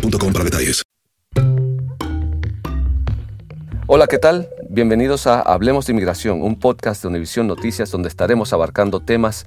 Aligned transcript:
para 0.00 0.44
detalles. 0.44 0.82
Hola, 3.86 4.06
¿qué 4.08 4.18
tal? 4.18 4.48
Bienvenidos 4.68 5.26
a 5.26 5.40
Hablemos 5.40 5.86
de 5.86 5.92
Inmigración, 5.92 6.42
un 6.42 6.58
podcast 6.58 7.02
de 7.02 7.08
Univisión 7.08 7.46
Noticias 7.46 7.90
donde 7.90 8.08
estaremos 8.08 8.52
abarcando 8.52 9.00
temas 9.00 9.46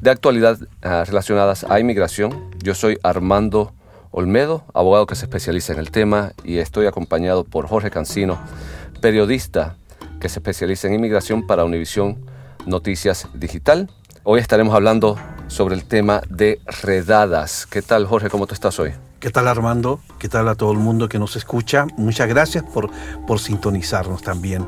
de 0.00 0.10
actualidad 0.10 0.58
uh, 0.60 1.04
relacionadas 1.06 1.64
a 1.64 1.80
inmigración. 1.80 2.50
Yo 2.62 2.74
soy 2.74 2.98
Armando 3.02 3.72
Olmedo, 4.10 4.64
abogado 4.74 5.06
que 5.06 5.14
se 5.14 5.24
especializa 5.24 5.72
en 5.72 5.78
el 5.78 5.90
tema 5.90 6.32
y 6.44 6.58
estoy 6.58 6.86
acompañado 6.86 7.44
por 7.44 7.66
Jorge 7.66 7.90
Cancino, 7.90 8.38
periodista 9.00 9.76
que 10.20 10.28
se 10.28 10.40
especializa 10.40 10.88
en 10.88 10.94
inmigración 10.94 11.46
para 11.46 11.64
Univisión 11.64 12.18
Noticias 12.66 13.28
Digital. 13.34 13.90
Hoy 14.24 14.40
estaremos 14.40 14.74
hablando 14.74 15.16
sobre 15.48 15.74
el 15.74 15.84
tema 15.84 16.22
de 16.28 16.60
redadas. 16.82 17.66
¿Qué 17.66 17.82
tal, 17.82 18.06
Jorge? 18.06 18.28
¿Cómo 18.28 18.46
tú 18.46 18.54
estás 18.54 18.78
hoy? 18.78 18.92
¿Qué 19.20 19.30
tal 19.30 19.48
Armando? 19.48 20.00
¿Qué 20.18 20.28
tal 20.28 20.48
a 20.48 20.54
todo 20.54 20.72
el 20.72 20.78
mundo 20.78 21.08
que 21.08 21.18
nos 21.18 21.36
escucha? 21.36 21.86
Muchas 21.96 22.28
gracias 22.28 22.64
por, 22.64 22.90
por 23.26 23.40
sintonizarnos 23.40 24.22
también. 24.22 24.66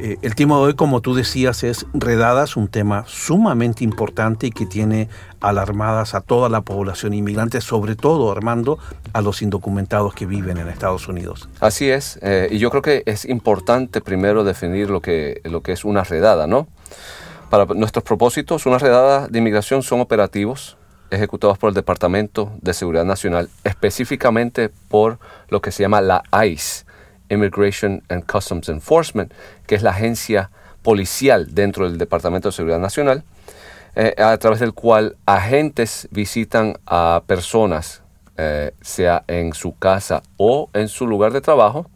Eh, 0.00 0.16
el 0.22 0.36
tema 0.36 0.54
de 0.56 0.62
hoy, 0.62 0.74
como 0.74 1.00
tú 1.00 1.14
decías, 1.14 1.64
es 1.64 1.84
redadas, 1.92 2.56
un 2.56 2.68
tema 2.68 3.04
sumamente 3.08 3.82
importante 3.82 4.46
y 4.46 4.50
que 4.52 4.64
tiene 4.64 5.08
alarmadas 5.40 6.14
a 6.14 6.20
toda 6.20 6.48
la 6.48 6.60
población 6.60 7.14
inmigrante, 7.14 7.60
sobre 7.60 7.96
todo, 7.96 8.30
Armando, 8.30 8.78
a 9.12 9.20
los 9.20 9.42
indocumentados 9.42 10.14
que 10.14 10.24
viven 10.24 10.58
en 10.58 10.68
Estados 10.68 11.08
Unidos. 11.08 11.48
Así 11.58 11.90
es, 11.90 12.18
eh, 12.22 12.48
y 12.50 12.58
yo 12.58 12.70
creo 12.70 12.82
que 12.82 13.02
es 13.06 13.24
importante 13.24 14.00
primero 14.00 14.44
definir 14.44 14.88
lo 14.88 15.02
que, 15.02 15.40
lo 15.44 15.62
que 15.62 15.72
es 15.72 15.84
una 15.84 16.04
redada, 16.04 16.46
¿no? 16.46 16.68
Para 17.50 17.64
nuestros 17.64 18.04
propósitos, 18.04 18.66
una 18.66 18.76
redada 18.76 19.26
de 19.26 19.38
inmigración 19.38 19.82
son 19.82 20.00
operativos 20.00 20.76
ejecutados 21.10 21.56
por 21.56 21.68
el 21.68 21.74
Departamento 21.74 22.52
de 22.60 22.74
Seguridad 22.74 23.06
Nacional, 23.06 23.48
específicamente 23.64 24.68
por 24.68 25.18
lo 25.48 25.62
que 25.62 25.72
se 25.72 25.82
llama 25.82 26.02
la 26.02 26.22
ICE, 26.44 26.84
Immigration 27.30 28.02
and 28.10 28.30
Customs 28.30 28.68
Enforcement, 28.68 29.32
que 29.66 29.74
es 29.74 29.82
la 29.82 29.90
agencia 29.90 30.50
policial 30.82 31.54
dentro 31.54 31.88
del 31.88 31.96
Departamento 31.96 32.48
de 32.48 32.52
Seguridad 32.52 32.80
Nacional, 32.80 33.24
eh, 33.96 34.14
a 34.18 34.36
través 34.36 34.60
del 34.60 34.74
cual 34.74 35.16
agentes 35.24 36.06
visitan 36.10 36.76
a 36.86 37.22
personas, 37.26 38.02
eh, 38.36 38.72
sea 38.82 39.24
en 39.26 39.54
su 39.54 39.74
casa 39.76 40.22
o 40.36 40.68
en 40.74 40.88
su 40.88 41.06
lugar 41.06 41.32
de 41.32 41.40
trabajo, 41.40 41.90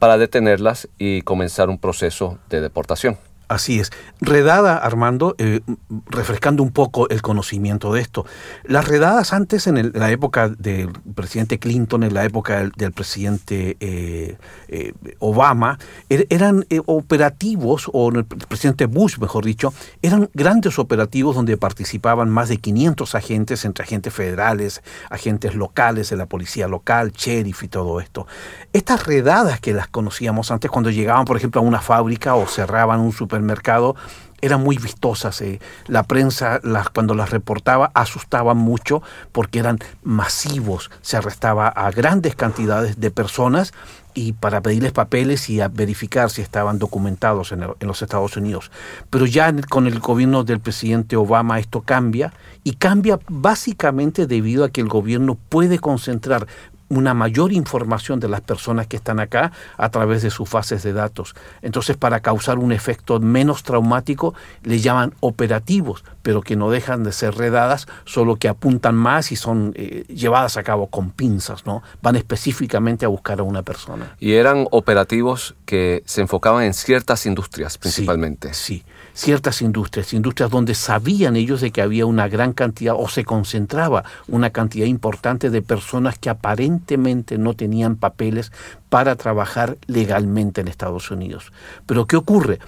para 0.00 0.18
detenerlas 0.18 0.88
y 0.98 1.22
comenzar 1.22 1.68
un 1.68 1.78
proceso 1.78 2.38
de 2.50 2.60
deportación. 2.60 3.16
Así 3.48 3.80
es. 3.80 3.90
Redada, 4.20 4.76
Armando, 4.76 5.34
eh, 5.38 5.60
refrescando 6.06 6.62
un 6.62 6.70
poco 6.70 7.08
el 7.08 7.22
conocimiento 7.22 7.94
de 7.94 8.02
esto. 8.02 8.26
Las 8.64 8.86
redadas 8.86 9.32
antes, 9.32 9.66
en, 9.66 9.90
la 9.94 10.10
época 10.10 10.50
del 10.50 10.90
presidente 11.14 11.58
Clinton, 11.58 12.02
en 12.02 12.12
la 12.12 12.24
época 12.24 12.58
del, 12.76 12.92
presidente 12.92 13.78
eh, 13.80 14.36
eh, 14.68 14.92
Obama, 15.18 15.78
er, 16.10 16.26
eran 16.28 16.66
operativos, 16.84 17.88
o 17.92 18.10
el 18.10 18.26
presidente 18.26 18.84
Bush, 18.84 19.18
mejor 19.18 19.46
dicho, 19.46 19.72
eran 20.02 20.28
grandes 20.34 20.78
operativos 20.78 21.34
donde 21.34 21.56
participaban 21.56 22.28
más 22.28 22.50
de 22.50 22.58
500 22.58 23.14
agentes, 23.14 23.64
entre 23.64 23.84
agentes 23.84 24.12
federales, 24.12 24.82
agentes 25.08 25.54
locales 25.54 26.10
de 26.10 26.16
la 26.16 26.26
policía 26.26 26.68
local, 26.68 27.12
sheriff 27.12 27.62
y 27.62 27.68
todo 27.68 28.00
esto. 28.00 28.26
Estas 28.74 29.06
redadas 29.06 29.58
que 29.60 29.72
las 29.72 29.88
conocíamos 29.88 30.50
antes, 30.50 30.70
cuando 30.70 30.90
llegaban, 30.90 31.24
por 31.24 31.38
ejemplo, 31.38 31.62
a 31.62 31.64
una 31.64 31.80
fábrica 31.80 32.34
o 32.34 32.46
cerraban 32.46 33.00
un 33.00 33.12
supermercado, 33.38 33.94
mercado 33.94 34.28
eran 34.40 34.62
muy 34.62 34.76
vistosas. 34.76 35.40
Eh. 35.40 35.60
La 35.86 36.02
prensa, 36.04 36.60
las, 36.62 36.90
cuando 36.90 37.14
las 37.14 37.30
reportaba, 37.30 37.90
asustaban 37.94 38.56
mucho 38.56 39.02
porque 39.32 39.58
eran 39.58 39.78
masivos. 40.02 40.90
Se 41.02 41.16
arrestaba 41.16 41.68
a 41.68 41.90
grandes 41.90 42.34
cantidades 42.34 43.00
de 43.00 43.10
personas 43.10 43.72
y 44.14 44.32
para 44.32 44.60
pedirles 44.60 44.92
papeles 44.92 45.48
y 45.48 45.60
a 45.60 45.68
verificar 45.68 46.30
si 46.30 46.42
estaban 46.42 46.78
documentados 46.78 47.52
en 47.52 47.60
los 47.80 48.02
Estados 48.02 48.36
Unidos. 48.36 48.70
Pero 49.10 49.26
ya 49.26 49.52
con 49.68 49.86
el 49.86 50.00
gobierno 50.00 50.44
del 50.44 50.60
presidente 50.60 51.16
Obama 51.16 51.60
esto 51.60 51.82
cambia 51.82 52.32
y 52.64 52.72
cambia 52.74 53.20
básicamente 53.28 54.26
debido 54.26 54.64
a 54.64 54.70
que 54.70 54.80
el 54.80 54.88
gobierno 54.88 55.36
puede 55.48 55.78
concentrar 55.78 56.46
una 56.88 57.14
mayor 57.14 57.52
información 57.52 58.20
de 58.20 58.28
las 58.28 58.40
personas 58.40 58.86
que 58.86 58.96
están 58.96 59.20
acá 59.20 59.52
a 59.76 59.90
través 59.90 60.22
de 60.22 60.30
sus 60.30 60.48
fases 60.48 60.82
de 60.82 60.92
datos. 60.92 61.34
Entonces, 61.62 61.96
para 61.96 62.20
causar 62.20 62.58
un 62.58 62.72
efecto 62.72 63.20
menos 63.20 63.62
traumático, 63.62 64.34
le 64.62 64.80
llaman 64.80 65.14
operativos, 65.20 66.04
pero 66.22 66.40
que 66.40 66.56
no 66.56 66.70
dejan 66.70 67.04
de 67.04 67.12
ser 67.12 67.34
redadas, 67.34 67.86
solo 68.04 68.36
que 68.36 68.48
apuntan 68.48 68.94
más 68.94 69.32
y 69.32 69.36
son 69.36 69.72
eh, 69.76 70.04
llevadas 70.08 70.56
a 70.56 70.62
cabo 70.62 70.88
con 70.88 71.10
pinzas, 71.10 71.66
¿no? 71.66 71.82
Van 72.02 72.16
específicamente 72.16 73.04
a 73.04 73.08
buscar 73.08 73.40
a 73.40 73.42
una 73.42 73.62
persona. 73.62 74.16
Y 74.18 74.32
eran 74.32 74.66
operativos 74.70 75.54
que 75.64 76.02
se 76.06 76.20
enfocaban 76.20 76.64
en 76.64 76.74
ciertas 76.74 77.26
industrias 77.26 77.78
principalmente. 77.78 78.54
Sí, 78.54 78.78
sí 78.78 78.84
ciertas 79.18 79.62
industrias, 79.62 80.12
industrias 80.12 80.48
donde 80.48 80.76
sabían 80.76 81.34
ellos 81.34 81.60
de 81.60 81.72
que 81.72 81.82
había 81.82 82.06
una 82.06 82.28
gran 82.28 82.52
cantidad 82.52 82.94
o 82.96 83.08
se 83.08 83.24
concentraba 83.24 84.04
una 84.28 84.50
cantidad 84.50 84.86
importante 84.86 85.50
de 85.50 85.60
personas 85.60 86.16
que 86.18 86.30
aparentemente 86.30 87.36
no 87.36 87.54
tenían 87.54 87.96
papeles 87.96 88.52
para 88.88 89.16
trabajar 89.16 89.76
legalmente 89.88 90.60
en 90.60 90.68
Estados 90.68 91.10
Unidos. 91.10 91.52
Pero 91.84 92.06
¿qué 92.06 92.16
ocurre? 92.16 92.60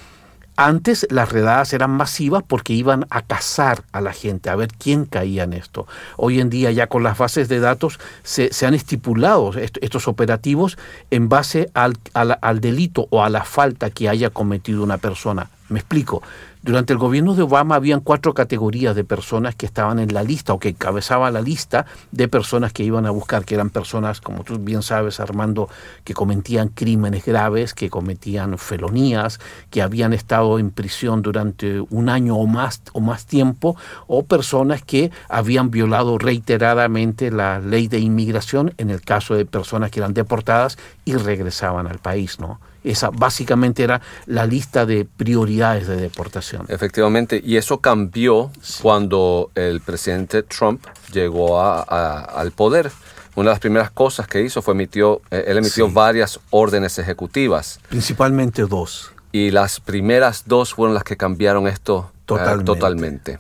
Antes 0.57 1.07
las 1.09 1.31
redadas 1.31 1.73
eran 1.73 1.93
masivas 1.93 2.43
porque 2.47 2.73
iban 2.73 3.07
a 3.11 3.23
cazar 3.23 3.85
a 3.93 4.01
la 4.01 4.13
gente, 4.13 4.51
a 4.51 4.57
ver 4.57 4.71
quién 4.77 5.05
caía 5.05 5.45
en 5.45 5.53
esto. 5.53 5.87
Hoy 6.17 6.41
en 6.41 6.51
día 6.51 6.73
ya 6.73 6.89
con 6.89 7.05
las 7.05 7.17
bases 7.17 7.49
de 7.49 7.61
datos 7.61 8.01
se, 8.25 8.53
se 8.53 8.67
han 8.67 8.75
estipulado 8.75 9.57
est 9.57 9.79
estos 9.83 10.09
operativos 10.09 10.77
en 11.13 11.29
base 11.29 11.71
al, 11.75 11.97
al 12.13 12.61
delito 12.61 13.07
o 13.11 13.23
a 13.23 13.31
la 13.31 13.45
falta 13.45 13.91
que 13.91 14.09
haya 14.09 14.31
cometido 14.31 14.83
una 14.83 14.99
persona. 14.99 15.49
Me 15.71 15.79
explico. 15.79 16.21
Durante 16.63 16.93
el 16.93 16.99
gobierno 16.99 17.35
de 17.35 17.43
Obama 17.43 17.77
habían 17.77 18.01
cuatro 18.01 18.35
categorías 18.35 18.97
de 18.97 19.05
personas 19.05 19.55
que 19.55 19.67
estaban 19.67 20.01
en 20.01 20.13
la 20.13 20.25
lista 20.25 20.53
o 20.53 20.59
que 20.59 20.71
encabezaba 20.71 21.31
la 21.31 21.41
lista 21.41 21.87
de 22.11 22.27
personas 22.27 22.73
que 22.73 22.83
iban 22.83 23.07
a 23.07 23.11
buscar, 23.11 23.45
que 23.45 23.55
eran 23.55 23.71
personas, 23.71 24.21
como 24.21 24.43
tú 24.43 24.59
bien 24.59 24.83
sabes, 24.83 25.21
Armando, 25.21 25.69
que 26.03 26.13
cometían 26.13 26.71
crímenes 26.71 27.25
graves, 27.25 27.73
que 27.73 27.89
cometían 27.89 28.59
felonías, 28.59 29.39
que 29.71 29.81
habían 29.81 30.13
estado 30.13 30.59
en 30.59 30.73
prisión 30.73 31.23
durante 31.23 31.81
un 31.81 32.09
año 32.09 32.35
o 32.35 32.49
más, 32.49 32.83
o 32.93 33.01
más 33.01 33.27
tiempo, 33.27 33.77
o 34.09 34.25
personas 34.25 34.83
que 34.83 35.13
habían 35.29 35.71
violado 35.71 36.19
reiteradamente 36.19 37.31
la 37.31 37.61
ley 37.61 37.87
de 37.87 38.01
inmigración 38.01 38.75
en 38.77 38.91
el 38.91 39.03
caso 39.03 39.35
de 39.35 39.47
personas 39.47 39.93
que 39.93 40.01
eran 40.01 40.15
deportadas 40.15 40.79
y 41.05 41.15
regresaban 41.15 41.87
al 41.87 42.01
país, 42.01 42.41
¿no? 42.41 42.59
Esa 42.83 43.11
básicamente 43.11 43.83
era 43.83 44.01
la 44.27 44.47
lista 44.47 44.87
de 44.87 45.05
prioridades 45.05 45.87
de 45.87 45.97
deportación. 45.97 46.65
Efectivamente, 46.69 47.41
y 47.45 47.57
eso 47.57 47.79
cambió 47.81 48.51
sí. 48.63 48.79
cuando 48.83 49.51
el 49.55 49.81
presidente 49.81 50.43
Trump 50.43 50.85
llegó 51.13 51.61
a, 51.61 51.81
a, 51.87 52.21
al 52.41 52.53
poder. 52.53 52.91
una 53.37 53.51
de 53.51 53.55
las 53.55 53.61
primeras 53.61 53.91
cosas 53.91 54.27
que 54.27 54.43
hizo 54.43 54.61
fue 54.63 54.75
emitió, 54.75 55.21
eh, 55.31 55.45
él 55.47 55.59
emitió 55.59 55.87
Sí. 55.87 55.93
varias 55.95 56.41
órdenes 56.51 56.99
ejecutivas 56.99 57.79
Principalmente 57.89 58.63
dos. 58.67 59.13
y 59.33 59.51
las 59.51 59.79
primeras 59.81 60.45
dos 60.47 60.75
fueron 60.75 60.95
las 60.95 61.05
que 61.05 61.17
cambiaron 61.17 61.67
esto 61.69 62.11
eh, 62.13 62.19
Totalmente. 62.27 62.65
totalmente. 62.65 63.39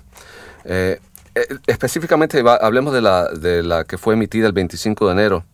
Eh, 0.64 1.00
específicamente 1.66 2.42
hablemos 2.60 2.92
de 2.92 3.00
la, 3.00 3.28
de 3.28 3.62
la 3.62 3.84
que 3.84 3.98
fue 3.98 4.14
emitida 4.14 4.46
el 4.46 4.52
25 4.52 5.06
de 5.06 5.12
enero 5.12 5.44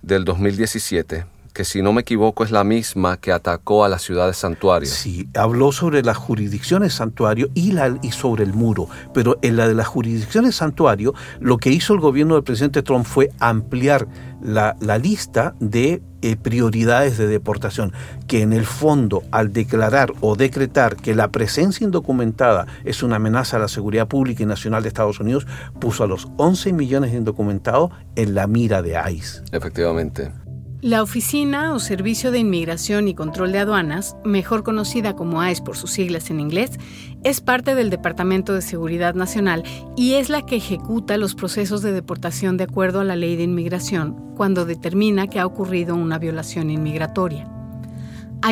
del 0.00 0.24
2017, 0.24 1.24
que 1.52 1.64
si 1.64 1.82
no 1.82 1.92
me 1.92 2.02
equivoco 2.02 2.44
es 2.44 2.50
la 2.50 2.64
misma 2.64 3.16
que 3.18 3.32
atacó 3.32 3.84
a 3.84 3.88
la 3.88 3.98
ciudad 3.98 4.26
de 4.26 4.34
Santuario. 4.34 4.88
Sí, 4.88 5.28
habló 5.34 5.72
sobre 5.72 6.02
las 6.02 6.16
jurisdicciones 6.16 6.94
santuario 6.94 7.48
y, 7.54 7.72
la, 7.72 7.98
y 8.02 8.12
sobre 8.12 8.44
el 8.44 8.54
muro, 8.54 8.88
pero 9.12 9.38
en 9.42 9.56
la 9.56 9.68
de 9.68 9.74
las 9.74 9.86
jurisdicciones 9.86 10.56
santuario, 10.56 11.14
lo 11.40 11.58
que 11.58 11.70
hizo 11.70 11.94
el 11.94 12.00
gobierno 12.00 12.34
del 12.34 12.44
presidente 12.44 12.82
Trump 12.82 13.06
fue 13.06 13.30
ampliar 13.38 14.06
la, 14.42 14.76
la 14.80 14.98
lista 14.98 15.54
de 15.60 16.02
eh, 16.22 16.36
prioridades 16.36 17.18
de 17.18 17.26
deportación, 17.26 17.92
que 18.26 18.42
en 18.42 18.52
el 18.52 18.64
fondo, 18.64 19.22
al 19.30 19.52
declarar 19.52 20.12
o 20.20 20.36
decretar 20.36 20.96
que 20.96 21.14
la 21.14 21.32
presencia 21.32 21.84
indocumentada 21.84 22.66
es 22.84 23.02
una 23.02 23.16
amenaza 23.16 23.56
a 23.56 23.60
la 23.60 23.68
seguridad 23.68 24.08
pública 24.08 24.42
y 24.42 24.46
nacional 24.46 24.82
de 24.82 24.88
Estados 24.88 25.20
Unidos, 25.20 25.46
puso 25.80 26.04
a 26.04 26.06
los 26.06 26.28
11 26.36 26.72
millones 26.72 27.12
de 27.12 27.18
indocumentados 27.18 27.90
en 28.16 28.34
la 28.34 28.46
mira 28.46 28.82
de 28.82 29.00
ICE. 29.10 29.42
Efectivamente. 29.52 30.30
La 30.82 31.00
Oficina 31.00 31.74
o 31.74 31.78
Servicio 31.78 32.32
de 32.32 32.40
Inmigración 32.40 33.06
y 33.06 33.14
Control 33.14 33.52
de 33.52 33.60
Aduanas, 33.60 34.16
mejor 34.24 34.64
conocida 34.64 35.14
como 35.14 35.40
ICE 35.46 35.62
por 35.62 35.76
sus 35.76 35.92
siglas 35.92 36.28
en 36.28 36.40
inglés, 36.40 36.72
es 37.22 37.40
parte 37.40 37.76
del 37.76 37.88
Departamento 37.88 38.52
de 38.52 38.62
Seguridad 38.62 39.14
Nacional 39.14 39.62
y 39.96 40.14
es 40.14 40.28
la 40.28 40.44
que 40.44 40.56
ejecuta 40.56 41.18
los 41.18 41.36
procesos 41.36 41.82
de 41.82 41.92
deportación 41.92 42.56
de 42.56 42.64
acuerdo 42.64 42.98
a 42.98 43.04
la 43.04 43.14
ley 43.14 43.36
de 43.36 43.44
inmigración 43.44 44.34
cuando 44.34 44.64
determina 44.64 45.28
que 45.28 45.38
ha 45.38 45.46
ocurrido 45.46 45.94
una 45.94 46.18
violación 46.18 46.68
inmigratoria. 46.68 47.48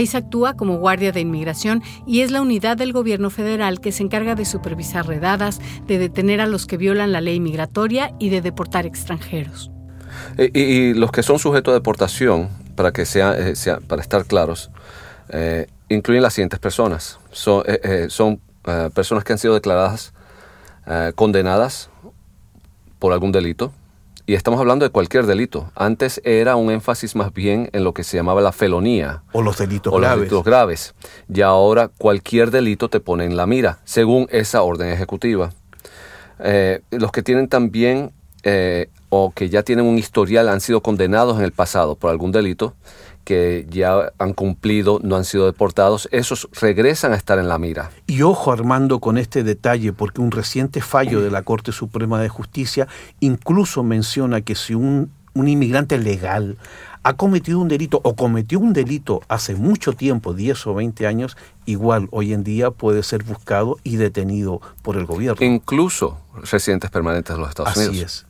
ICE 0.00 0.18
actúa 0.18 0.54
como 0.54 0.78
guardia 0.78 1.10
de 1.10 1.22
inmigración 1.22 1.82
y 2.06 2.20
es 2.20 2.30
la 2.30 2.42
unidad 2.42 2.76
del 2.76 2.92
gobierno 2.92 3.30
federal 3.30 3.80
que 3.80 3.90
se 3.90 4.04
encarga 4.04 4.36
de 4.36 4.44
supervisar 4.44 5.04
redadas, 5.04 5.60
de 5.88 5.98
detener 5.98 6.40
a 6.40 6.46
los 6.46 6.68
que 6.68 6.76
violan 6.76 7.10
la 7.10 7.20
ley 7.20 7.40
migratoria 7.40 8.14
y 8.20 8.28
de 8.28 8.40
deportar 8.40 8.86
extranjeros. 8.86 9.72
Y, 10.38 10.58
y 10.60 10.94
los 10.94 11.10
que 11.12 11.22
son 11.22 11.38
sujetos 11.38 11.72
a 11.72 11.74
deportación, 11.74 12.48
para 12.76 12.92
que 12.92 13.04
sea, 13.06 13.36
eh, 13.36 13.56
sea- 13.56 13.80
para 13.80 14.00
estar 14.02 14.24
claros, 14.24 14.70
eh, 15.30 15.66
incluyen 15.88 16.22
las 16.22 16.34
siguientes 16.34 16.58
personas. 16.58 17.18
Son, 17.32 17.62
eh, 17.66 17.80
eh, 17.82 18.06
son 18.08 18.40
eh, 18.66 18.90
personas 18.94 19.24
que 19.24 19.32
han 19.32 19.38
sido 19.38 19.54
declaradas 19.54 20.12
condenadas 21.14 21.88
por 22.98 23.12
algún 23.12 23.30
delito. 23.30 23.70
Y 24.26 24.34
estamos 24.34 24.58
hablando 24.60 24.84
de 24.84 24.90
cualquier 24.90 25.26
delito. 25.26 25.70
Antes 25.76 26.20
era 26.24 26.56
un 26.56 26.70
énfasis 26.70 27.14
más 27.14 27.32
bien 27.32 27.68
en 27.72 27.84
lo 27.84 27.94
que 27.94 28.02
se 28.02 28.16
llamaba 28.16 28.40
la 28.40 28.50
felonía 28.52 29.22
O 29.32 29.42
los 29.42 29.58
delitos 29.58 29.92
o 29.92 29.98
los 29.98 30.02
graves. 30.08 30.18
delitos 30.20 30.44
graves. 30.44 30.94
Y 31.32 31.40
ahora 31.42 31.88
cualquier 31.88 32.50
delito 32.50 32.88
te 32.88 32.98
pone 33.00 33.24
en 33.24 33.36
la 33.36 33.46
mira, 33.46 33.78
según 33.84 34.26
esa 34.30 34.62
orden 34.62 34.88
ejecutiva. 34.88 35.50
Los 36.90 37.12
que 37.12 37.22
tienen 37.22 37.48
también 37.48 38.12
o 39.10 39.32
que 39.32 39.50
ya 39.50 39.62
tienen 39.62 39.84
un 39.84 39.98
historial 39.98 40.48
han 40.48 40.60
sido 40.60 40.82
condenados 40.82 41.38
en 41.38 41.44
el 41.44 41.52
pasado 41.52 41.96
por 41.96 42.10
algún 42.10 42.32
delito 42.32 42.74
que 43.24 43.66
ya 43.70 44.12
han 44.18 44.32
cumplido, 44.32 44.98
no 45.02 45.14
han 45.16 45.24
sido 45.24 45.46
deportados, 45.46 46.08
esos 46.10 46.48
regresan 46.60 47.12
a 47.12 47.16
estar 47.16 47.38
en 47.38 47.48
la 47.48 47.58
mira. 47.58 47.90
Y 48.06 48.22
ojo 48.22 48.50
Armando 48.50 48.98
con 48.98 49.18
este 49.18 49.44
detalle, 49.44 49.92
porque 49.92 50.20
un 50.20 50.30
reciente 50.30 50.80
fallo 50.80 51.20
de 51.20 51.30
la 51.30 51.42
Corte 51.42 51.70
Suprema 51.70 52.20
de 52.20 52.28
Justicia 52.28 52.88
incluso 53.20 53.82
menciona 53.84 54.40
que 54.40 54.54
si 54.54 54.74
un, 54.74 55.12
un 55.34 55.48
inmigrante 55.48 55.98
legal 55.98 56.56
ha 57.02 57.14
cometido 57.14 57.60
un 57.60 57.68
delito 57.68 58.00
o 58.04 58.14
cometió 58.14 58.58
un 58.58 58.72
delito 58.72 59.22
hace 59.28 59.54
mucho 59.54 59.92
tiempo, 59.92 60.34
10 60.34 60.66
o 60.66 60.74
20 60.74 61.06
años, 61.06 61.36
igual 61.66 62.08
hoy 62.10 62.32
en 62.32 62.44
día 62.44 62.70
puede 62.70 63.02
ser 63.02 63.22
buscado 63.22 63.78
y 63.84 63.96
detenido 63.96 64.60
por 64.82 64.96
el 64.96 65.06
gobierno. 65.06 65.44
Incluso 65.44 66.18
residentes 66.50 66.90
permanentes 66.90 67.34
de 67.34 67.40
los 67.40 67.48
Estados 67.48 67.72
Así 67.72 67.88
Unidos. 67.88 68.26
es. 68.26 68.29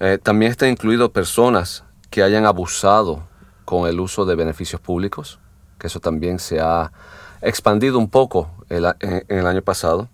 Eh, 0.00 0.18
también 0.22 0.50
está 0.50 0.66
incluido 0.66 1.12
personas 1.12 1.84
que 2.08 2.22
hayan 2.22 2.46
abusado 2.46 3.22
con 3.66 3.86
el 3.86 4.00
uso 4.00 4.24
de 4.24 4.34
beneficios 4.34 4.80
públicos, 4.80 5.38
que 5.78 5.88
eso 5.88 6.00
también 6.00 6.38
se 6.38 6.58
ha 6.60 6.90
expandido 7.42 7.98
un 7.98 8.08
poco 8.08 8.50
en, 8.68 8.84
el 9.28 9.46
año 9.46 9.62
pasado, 9.62 10.08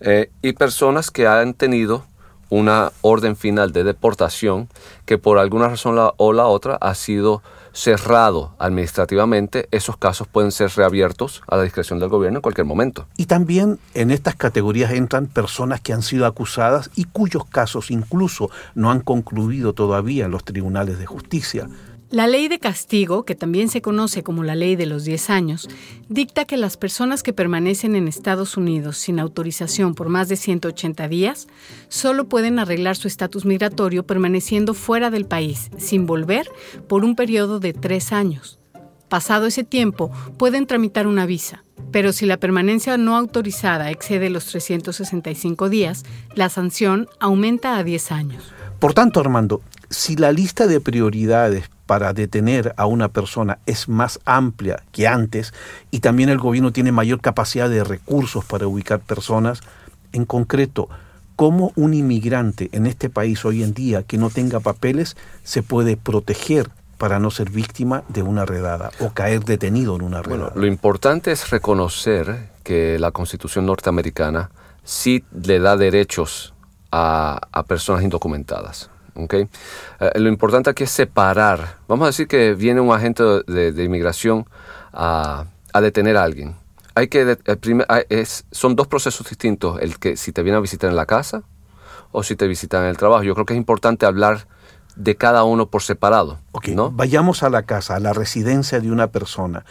Eh, 0.00 0.30
y 0.42 0.52
personas 0.52 1.10
que 1.10 1.26
han 1.26 1.54
tenido 1.54 2.04
una 2.50 2.90
orden 3.02 3.36
final 3.36 3.72
de 3.72 3.84
deportación 3.84 4.68
que 5.06 5.16
por 5.16 5.38
alguna 5.38 5.68
razón 5.68 5.96
o 6.16 6.32
la 6.32 6.46
otra 6.46 6.76
ha 6.80 6.94
sido 6.94 7.40
cerrado 7.72 8.54
administrativamente, 8.58 9.68
esos 9.70 9.96
casos 9.96 10.28
pueden 10.28 10.52
ser 10.52 10.70
reabiertos 10.76 11.42
a 11.48 11.56
la 11.56 11.62
discreción 11.62 11.98
del 11.98 12.08
gobierno 12.08 12.38
en 12.38 12.42
cualquier 12.42 12.66
momento. 12.66 13.06
Y 13.16 13.26
también 13.26 13.78
en 13.94 14.10
estas 14.10 14.34
categorías 14.36 14.92
entran 14.92 15.26
personas 15.26 15.80
que 15.80 15.92
han 15.92 16.02
sido 16.02 16.26
acusadas 16.26 16.90
y 16.94 17.04
cuyos 17.04 17.44
casos 17.44 17.90
incluso 17.90 18.50
no 18.74 18.90
han 18.90 19.00
concluido 19.00 19.72
todavía 19.72 20.26
en 20.26 20.30
los 20.30 20.44
tribunales 20.44 20.98
de 20.98 21.06
justicia. 21.06 21.68
La 22.12 22.26
ley 22.26 22.48
de 22.48 22.58
castigo, 22.58 23.24
que 23.24 23.34
también 23.34 23.70
se 23.70 23.80
conoce 23.80 24.22
como 24.22 24.44
la 24.44 24.54
ley 24.54 24.76
de 24.76 24.84
los 24.84 25.04
10 25.04 25.30
años, 25.30 25.70
dicta 26.10 26.44
que 26.44 26.58
las 26.58 26.76
personas 26.76 27.22
que 27.22 27.32
permanecen 27.32 27.96
en 27.96 28.06
Estados 28.06 28.58
Unidos 28.58 28.98
sin 28.98 29.18
autorización 29.18 29.94
por 29.94 30.10
más 30.10 30.28
de 30.28 30.36
180 30.36 31.08
días 31.08 31.46
solo 31.88 32.28
pueden 32.28 32.58
arreglar 32.58 32.96
su 32.96 33.08
estatus 33.08 33.46
migratorio 33.46 34.06
permaneciendo 34.06 34.74
fuera 34.74 35.08
del 35.08 35.24
país, 35.24 35.70
sin 35.78 36.04
volver, 36.04 36.50
por 36.86 37.02
un 37.02 37.16
periodo 37.16 37.60
de 37.60 37.72
tres 37.72 38.12
años. 38.12 38.58
Pasado 39.08 39.46
ese 39.46 39.64
tiempo, 39.64 40.10
pueden 40.36 40.66
tramitar 40.66 41.06
una 41.06 41.24
visa, 41.24 41.64
pero 41.92 42.12
si 42.12 42.26
la 42.26 42.36
permanencia 42.36 42.98
no 42.98 43.16
autorizada 43.16 43.90
excede 43.90 44.28
los 44.28 44.44
365 44.44 45.70
días, 45.70 46.04
la 46.34 46.50
sanción 46.50 47.08
aumenta 47.20 47.78
a 47.78 47.84
10 47.84 48.12
años. 48.12 48.52
Por 48.78 48.92
tanto, 48.92 49.18
Armando, 49.20 49.62
si 49.88 50.16
la 50.16 50.30
lista 50.30 50.66
de 50.66 50.78
prioridades 50.78 51.70
para 51.86 52.12
detener 52.12 52.74
a 52.76 52.86
una 52.86 53.08
persona 53.08 53.58
es 53.66 53.88
más 53.88 54.20
amplia 54.24 54.82
que 54.92 55.06
antes 55.06 55.52
y 55.90 56.00
también 56.00 56.28
el 56.28 56.38
gobierno 56.38 56.72
tiene 56.72 56.92
mayor 56.92 57.20
capacidad 57.20 57.68
de 57.68 57.84
recursos 57.84 58.44
para 58.44 58.66
ubicar 58.66 59.00
personas, 59.00 59.60
en 60.12 60.24
concreto, 60.24 60.88
¿cómo 61.36 61.72
un 61.76 61.94
inmigrante 61.94 62.68
en 62.72 62.86
este 62.86 63.10
país 63.10 63.44
hoy 63.44 63.62
en 63.62 63.74
día 63.74 64.02
que 64.02 64.18
no 64.18 64.30
tenga 64.30 64.60
papeles 64.60 65.16
se 65.42 65.62
puede 65.62 65.96
proteger 65.96 66.70
para 66.98 67.18
no 67.18 67.30
ser 67.30 67.50
víctima 67.50 68.04
de 68.08 68.22
una 68.22 68.44
redada 68.44 68.92
o 69.00 69.10
caer 69.10 69.44
detenido 69.44 69.96
en 69.96 70.02
una 70.02 70.22
redada? 70.22 70.50
Bueno, 70.50 70.60
lo 70.60 70.66
importante 70.66 71.32
es 71.32 71.50
reconocer 71.50 72.50
que 72.62 72.98
la 72.98 73.10
Constitución 73.10 73.66
norteamericana 73.66 74.50
sí 74.84 75.24
le 75.32 75.58
da 75.58 75.76
derechos 75.76 76.54
a, 76.92 77.40
a 77.50 77.62
personas 77.64 78.04
indocumentadas. 78.04 78.88
Eh, 79.14 80.10
lo 80.16 80.28
importante 80.28 80.70
aquí 80.70 80.84
es 80.84 80.90
separar. 80.90 81.76
Vamos 81.88 82.04
a 82.04 82.06
decir 82.06 82.26
que 82.26 82.54
viene 82.54 82.80
un 82.80 82.94
agente 82.94 83.22
de, 83.46 83.72
de 83.72 83.84
inmigración 83.84 84.46
a, 84.92 85.44
a 85.72 85.80
detener 85.80 86.16
a 86.16 86.24
alguien. 86.24 86.54
Hay 86.94 87.08
que 87.08 87.36
primer- 87.60 87.86
es, 88.08 88.44
son 88.50 88.76
dos 88.76 88.86
procesos 88.86 89.26
distintos, 89.28 89.80
el 89.80 89.98
que 89.98 90.16
si 90.16 90.32
te 90.32 90.42
viene 90.42 90.58
a 90.58 90.60
visitar 90.60 90.90
en 90.90 90.96
la 90.96 91.06
casa 91.06 91.42
o 92.10 92.22
si 92.22 92.36
te 92.36 92.46
visitan 92.46 92.82
en 92.82 92.90
el 92.90 92.96
trabajo. 92.96 93.22
Yo 93.22 93.34
creo 93.34 93.46
que 93.46 93.54
es 93.54 93.58
importante 93.58 94.04
hablar 94.04 94.46
de 94.96 95.16
cada 95.16 95.44
uno 95.44 95.68
por 95.68 95.82
separado. 95.82 96.38
Vayamos 96.92 97.42
a 97.42 97.48
la 97.48 97.62
casa, 97.62 97.96
a 97.96 98.00
la 98.00 98.12
residencia 98.12 98.78
de 98.80 98.90
una 98.90 99.06
persona. 99.06 99.64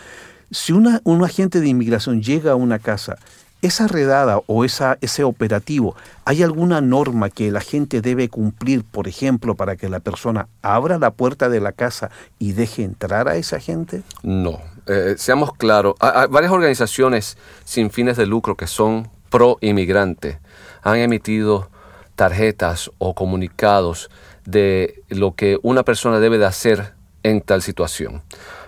Si 0.50 0.74
una, 0.74 1.00
un 1.04 1.24
agente 1.24 1.60
de 1.62 1.68
inmigración 1.68 2.24
llega 2.24 2.54
a 2.54 2.56
una 2.56 2.80
casa, 2.80 3.18
esa 3.62 3.88
redada 3.88 4.42
o 4.48 4.66
esa, 4.66 4.98
ese 5.02 5.24
operativo, 5.24 5.96
¿hay 6.26 6.44
alguna 6.44 6.82
norma 6.82 7.30
que 7.30 7.48
el 7.48 7.58
agente 7.58 8.02
debe 8.02 8.30
cumplir, 8.30 8.84
por 8.84 9.08
ejemplo, 9.08 9.56
para 9.56 9.76
que 9.76 9.90
la 9.90 10.00
persona 10.00 10.48
abra 10.62 10.98
la 10.98 11.12
puerta 11.12 11.50
de 11.50 11.60
la 11.60 11.72
casa 11.72 12.10
y 12.40 12.54
deje 12.54 12.84
entrar 12.84 13.28
a 13.28 13.36
esa 13.36 13.60
gente? 13.60 14.04
No, 14.24 14.60
Eh, 14.88 15.14
seamos 15.16 15.54
claros, 15.54 15.94
hay 16.00 16.28
varias 16.28 16.52
organizaciones 16.52 17.38
sin 17.64 17.92
fines 17.92 18.18
de 18.18 18.26
lucro 18.26 18.58
que 18.58 18.66
son 18.66 19.10
pro 19.30 19.60
inmigrante 19.62 20.40
han 20.82 20.98
emitido 20.98 21.70
tarjetas 22.16 22.92
o 22.98 23.14
comunicados 23.14 24.10
de 24.46 25.04
lo 25.10 25.36
que 25.36 25.58
una 25.62 25.84
persona 25.84 26.20
debe 26.20 26.38
de 26.38 26.46
hacer 26.46 26.94
en 27.24 27.42
tal 27.42 27.62
situación. 27.62 28.24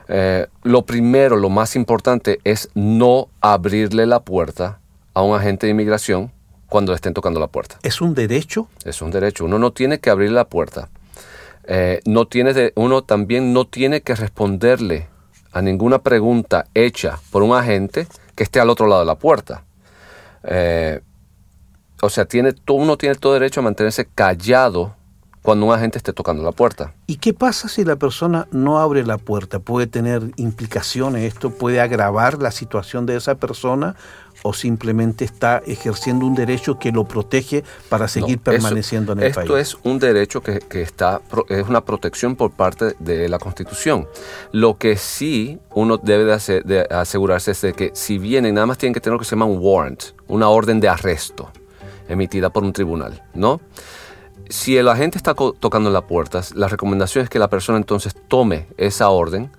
Eh, 0.08 0.48
lo 0.64 0.86
primero, 0.86 1.36
lo 1.36 1.50
más 1.50 1.76
importante 1.76 2.40
es 2.44 2.70
no 2.74 3.30
abrirle 3.42 4.06
la 4.06 4.20
puerta 4.20 4.80
a 5.14 5.22
un 5.22 5.36
agente 5.36 5.68
de 5.68 5.72
inmigración 5.72 6.32
cuando 6.68 6.92
le 6.92 6.96
estén 6.96 7.14
tocando 7.14 7.40
la 7.40 7.48
puerta. 7.48 7.78
¿Es 7.84 8.02
un 8.02 8.14
derecho? 8.16 8.68
Es 8.84 9.02
un 9.02 9.12
derecho. 9.12 9.46
Uno 9.46 9.60
no 9.60 9.72
tiene 9.72 10.00
que 10.00 10.10
abrir 10.10 10.32
la 10.32 10.46
puerta. 10.46 10.90
Eh, 11.66 12.02
no 12.06 12.26
tiene 12.28 12.54
de- 12.54 12.74
uno 12.76 13.04
también 13.04 13.54
no 13.54 13.66
tiene 13.66 14.02
que 14.02 14.16
responderle 14.16 15.08
a 15.52 15.62
ninguna 15.62 16.00
pregunta 16.00 16.66
hecha 16.74 17.20
por 17.32 17.44
un 17.44 17.56
agente 17.56 18.08
que 18.36 18.44
esté 18.44 18.60
al 18.60 18.70
otro 18.70 18.88
lado 18.88 19.02
de 19.02 19.06
la 19.06 19.16
puerta. 19.16 19.64
Eh, 20.44 21.02
o 22.02 22.10
sea, 22.10 22.26
tiene, 22.26 22.54
uno 22.68 22.98
tiene 22.98 23.16
todo 23.16 23.34
derecho 23.34 23.60
a 23.62 23.64
mantenerse 23.64 24.06
callado 24.14 24.96
cuando 25.42 25.66
un 25.66 25.74
agente 25.74 25.98
esté 25.98 26.12
tocando 26.14 26.42
la 26.44 26.52
puerta. 26.54 26.94
¿Y 27.06 27.18
qué 27.18 27.34
pasa 27.34 27.68
si 27.70 27.84
la 27.86 27.98
persona 27.98 28.48
no 28.52 28.80
abre 28.80 29.06
la 29.06 29.18
puerta? 29.18 29.60
¿Puede 29.60 29.88
tener 29.88 30.32
implicaciones 30.38 31.24
esto? 31.34 31.52
¿Puede 31.52 31.82
agravar 31.82 32.42
la 32.42 32.50
situación 32.52 33.06
de 33.06 33.18
esa 33.18 33.36
persona? 33.36 33.96
¿O 34.46 34.54
simplemente 34.54 35.24
está 35.26 35.64
ejerciendo 35.66 36.26
un 36.26 36.36
derecho 36.36 36.78
que 36.78 36.92
lo 36.92 37.06
protege 37.06 37.64
para 37.90 38.08
seguir 38.10 38.38
No, 38.38 38.44
permaneciendo 38.44 39.14
eso- 39.14 39.20
en 39.20 39.24
el 39.26 39.30
esto 39.32 39.54
país? 39.54 39.68
es 39.70 39.78
un 39.84 40.00
derecho 40.00 40.42
que, 40.42 40.60
que 40.60 40.82
está, 40.82 41.22
es 41.48 41.68
una 41.68 41.86
protección 41.86 42.36
por 42.36 42.52
parte 42.52 42.94
de 43.00 43.30
la 43.30 43.40
Constitución. 43.40 44.06
Lo 44.52 44.78
que 44.78 44.98
sí 44.98 45.60
uno 45.74 45.98
debe 45.98 46.26
de, 46.26 46.34
hacer- 46.34 46.64
de 46.66 46.82
asegurarse 46.82 47.52
es 47.52 47.62
de 47.62 47.74
que 47.74 47.92
si 47.94 48.18
vienen, 48.18 48.56
nada 48.56 48.68
más 48.68 48.78
tienen 48.78 48.94
que 48.94 49.00
tener 49.00 49.14
lo 49.14 49.20
que 49.20 49.26
se 49.26 49.32
llama 49.32 49.46
un 49.46 49.60
warrant, 49.62 50.04
una 50.28 50.50
orden 50.50 50.80
de 50.82 50.90
arresto 50.90 51.50
emitida 52.10 52.50
por 52.50 52.64
un 52.64 52.74
tribunal, 52.74 53.24
¿no? 53.34 53.62
Si 54.50 54.78
el 54.78 54.90
agente 54.90 55.18
está 55.18 55.34
tocando 55.36 55.90
las 55.90 56.04
puertas, 56.04 56.54
la 56.54 56.68
recomendación 56.68 57.24
es 57.24 57.30
que 57.30 57.40
la 57.40 57.50
persona 57.50 57.78
entonces 57.78 58.14
tome 58.28 58.68
esa 58.78 59.10
orden, 59.10 59.50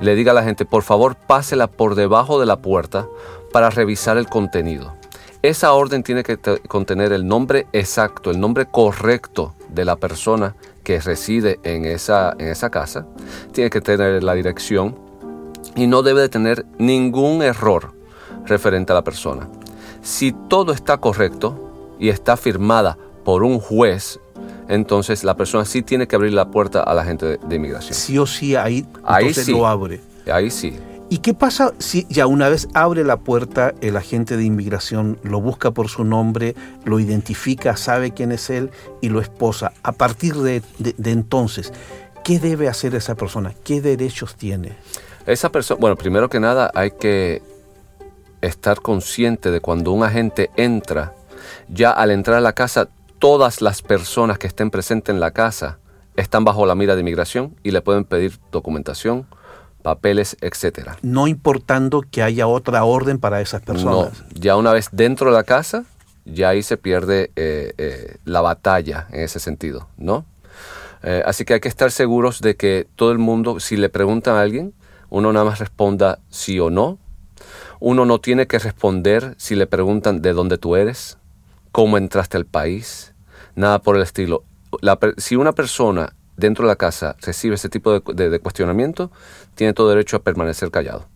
le 0.00 0.14
diga 0.14 0.32
a 0.32 0.34
la 0.34 0.42
gente, 0.44 0.64
por 0.66 0.82
favor, 0.82 1.16
pásela 1.16 1.66
por 1.66 1.94
debajo 1.94 2.38
de 2.38 2.46
la 2.46 2.56
puerta 2.56 3.06
para 3.54 3.70
revisar 3.70 4.16
el 4.16 4.26
contenido. 4.26 4.94
Esa 5.40 5.74
orden 5.74 6.02
tiene 6.02 6.24
que 6.24 6.36
te- 6.36 6.58
contener 6.58 7.12
el 7.12 7.24
nombre 7.24 7.68
exacto, 7.72 8.32
el 8.32 8.40
nombre 8.40 8.66
correcto 8.66 9.54
de 9.68 9.84
la 9.84 9.94
persona 9.94 10.56
que 10.82 10.98
reside 11.00 11.60
en 11.62 11.84
esa, 11.84 12.34
en 12.36 12.48
esa 12.48 12.68
casa. 12.70 13.06
Tiene 13.52 13.70
que 13.70 13.80
tener 13.80 14.24
la 14.24 14.34
dirección 14.34 14.96
y 15.76 15.86
no 15.86 16.02
debe 16.02 16.22
de 16.22 16.28
tener 16.28 16.66
ningún 16.78 17.42
error 17.44 17.92
referente 18.44 18.90
a 18.90 18.96
la 18.96 19.04
persona. 19.04 19.46
Si 20.02 20.32
todo 20.32 20.72
está 20.72 20.96
correcto 20.96 21.94
y 22.00 22.08
está 22.08 22.36
firmada 22.36 22.98
por 23.24 23.44
un 23.44 23.60
juez, 23.60 24.18
entonces 24.66 25.22
la 25.22 25.36
persona 25.36 25.64
sí 25.64 25.82
tiene 25.82 26.08
que 26.08 26.16
abrir 26.16 26.32
la 26.32 26.50
puerta 26.50 26.82
a 26.82 26.92
la 26.92 27.04
gente 27.04 27.24
de, 27.24 27.36
de 27.38 27.54
inmigración. 27.54 27.94
Sí 27.94 28.18
o 28.18 28.26
sí, 28.26 28.56
ahí, 28.56 28.84
Ahí 29.04 29.32
sí. 29.32 29.52
lo 29.52 29.64
abre. 29.64 30.00
Ahí 30.26 30.50
sí. 30.50 30.76
¿Y 31.14 31.18
qué 31.18 31.32
pasa 31.32 31.74
si 31.78 32.08
ya 32.08 32.26
una 32.26 32.48
vez 32.48 32.66
abre 32.74 33.04
la 33.04 33.18
puerta, 33.18 33.72
el 33.80 33.96
agente 33.96 34.36
de 34.36 34.42
inmigración 34.42 35.16
lo 35.22 35.40
busca 35.40 35.70
por 35.70 35.88
su 35.88 36.02
nombre, 36.02 36.56
lo 36.84 36.98
identifica, 36.98 37.76
sabe 37.76 38.10
quién 38.10 38.32
es 38.32 38.50
él 38.50 38.72
y 39.00 39.10
lo 39.10 39.20
esposa? 39.20 39.72
A 39.84 39.92
partir 39.92 40.34
de, 40.34 40.60
entonces, 41.04 41.72
¿qué 42.24 42.40
debe 42.40 42.66
hacer 42.66 42.96
esa 42.96 43.14
persona? 43.14 43.54
¿Qué 43.62 43.80
derechos 43.80 44.34
tiene? 44.34 44.72
Esa 45.24 45.52
persona, 45.52 45.78
bueno, 45.80 45.94
primero 45.94 46.28
que 46.28 46.40
nada 46.40 46.72
hay 46.74 46.90
que 46.90 47.42
estar 48.40 48.80
consciente 48.80 49.52
de 49.52 49.60
cuando 49.60 49.92
un 49.92 50.02
agente 50.02 50.50
entra, 50.56 51.14
ya 51.68 51.92
al 51.92 52.10
entrar 52.10 52.38
a 52.38 52.40
la 52.40 52.54
casa, 52.54 52.88
todas 53.20 53.62
las 53.62 53.82
personas 53.82 54.36
que 54.36 54.48
estén 54.48 54.68
presentes 54.68 55.14
en 55.14 55.20
la 55.20 55.30
casa 55.30 55.78
están 56.16 56.44
bajo 56.44 56.66
la 56.66 56.74
mira 56.74 56.96
de 56.96 57.02
inmigración 57.02 57.54
y 57.62 57.70
le 57.70 57.82
pueden 57.82 58.04
pedir 58.04 58.40
documentación, 58.50 59.28
papeles, 59.84 60.36
etcétera. 60.40 60.96
No 61.02 61.28
importando 61.28 62.00
que 62.10 62.22
haya 62.22 62.46
otra 62.46 62.84
orden 62.84 63.18
para 63.18 63.42
esas 63.42 63.60
No, 63.60 63.66
personas. 63.66 64.24
ya 64.34 64.56
una 64.56 64.72
vez 64.72 64.88
dentro 64.92 65.28
de 65.30 65.36
la 65.36 65.44
casa, 65.44 65.84
ya 66.24 66.48
ahí 66.48 66.62
se 66.62 66.78
pierde 66.78 67.30
eh, 67.36 67.74
eh, 67.76 68.16
la 68.24 68.40
batalla 68.40 69.06
en 69.12 69.20
ese 69.20 69.38
sentido, 69.38 69.86
¿no? 69.98 70.24
Eh, 71.02 71.22
así 71.26 71.44
que 71.44 71.52
hay 71.52 71.60
que 71.60 71.68
estar 71.68 71.90
seguros 71.90 72.40
de 72.40 72.56
que 72.56 72.86
todo 72.96 73.12
el 73.12 73.18
mundo, 73.18 73.60
si 73.60 73.76
le 73.76 73.90
preguntan 73.90 74.36
a 74.36 74.40
alguien, 74.40 74.72
uno 75.10 75.34
nada 75.34 75.44
más 75.44 75.58
responda 75.58 76.18
sí 76.30 76.58
o 76.58 76.70
no. 76.70 76.98
Uno 77.78 78.06
no 78.06 78.18
tiene 78.20 78.46
que 78.46 78.58
responder 78.58 79.34
si 79.36 79.54
le 79.54 79.66
preguntan 79.66 80.22
de 80.22 80.32
dónde 80.32 80.56
tú 80.56 80.76
eres, 80.76 81.18
cómo 81.72 81.98
entraste 81.98 82.38
al 82.38 82.46
país, 82.46 83.12
nada 83.54 83.80
por 83.82 83.96
el 83.96 84.02
estilo. 84.02 84.44
La 84.80 84.98
si 85.18 85.36
una 85.36 85.52
persona 85.52 86.14
dentro 86.36 86.64
de 86.64 86.68
la 86.72 86.76
casa 86.76 87.16
recibe 87.22 87.54
ese 87.54 87.68
tipo 87.68 87.92
de, 87.92 88.02
de- 88.14 88.30
de 88.30 88.38
cuestionamiento, 88.40 89.10
tiene 89.54 89.72
todo 89.72 89.88
derecho 89.90 90.16
a 90.16 90.20
permanecer 90.22 90.70
callado 90.70 91.06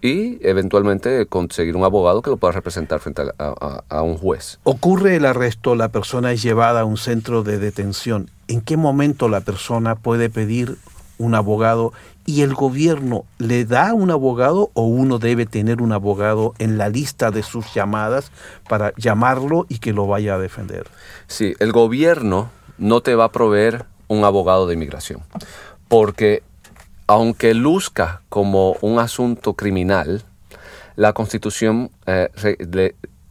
y 0.00 0.38
eventualmente 0.46 1.24
conseguir 1.26 1.76
un 1.76 1.84
abogado 1.84 2.20
que 2.20 2.28
lo 2.30 2.36
pueda 2.36 2.52
representar 2.52 3.00
frente 3.00 3.22
a, 3.22 3.32
a- 3.38 3.84
a 3.88 4.02
un 4.02 4.16
juez. 4.18 4.58
Ocurre 4.64 5.16
el 5.16 5.24
arresto, 5.24 5.74
la 5.74 5.88
persona 5.88 6.32
es 6.32 6.42
llevada 6.42 6.80
a 6.80 6.84
un 6.84 6.98
centro 6.98 7.42
de 7.42 7.58
detención. 7.58 8.28
¿En 8.48 8.60
qué 8.60 8.76
momento 8.76 9.28
la 9.30 9.40
persona 9.40 9.94
puede 9.94 10.28
pedir 10.28 10.76
un 11.16 11.34
abogado 11.34 11.92
y 12.26 12.42
el 12.42 12.54
gobierno 12.54 13.24
le 13.38 13.64
da 13.64 13.94
un 13.94 14.10
abogado 14.10 14.70
o 14.74 14.82
uno 14.82 15.18
debe 15.18 15.46
tener 15.46 15.80
un 15.80 15.92
abogado 15.92 16.52
en 16.58 16.76
la 16.76 16.88
lista 16.90 17.30
de 17.30 17.42
sus 17.42 17.72
llamadas 17.72 18.30
para 18.68 18.92
llamarlo 18.96 19.64
y 19.70 19.78
que 19.78 19.92
lo 19.94 20.06
vaya 20.06 20.34
a 20.34 20.38
defender? 20.38 20.86
Sí, 21.28 21.54
el 21.60 21.72
gobierno 21.72 22.50
no 22.76 23.00
te 23.00 23.14
va 23.14 23.24
a 23.24 23.32
proveer 23.32 23.86
un 24.08 24.24
abogado 24.24 24.66
de 24.66 24.74
inmigración, 24.74 25.22
porque 25.88 26.42
aunque 27.06 27.54
luzca 27.54 28.22
como 28.28 28.76
un 28.80 28.98
asunto 28.98 29.54
criminal, 29.54 30.22
la 30.96 31.12
Constitución 31.12 31.90
eh, 32.06 32.28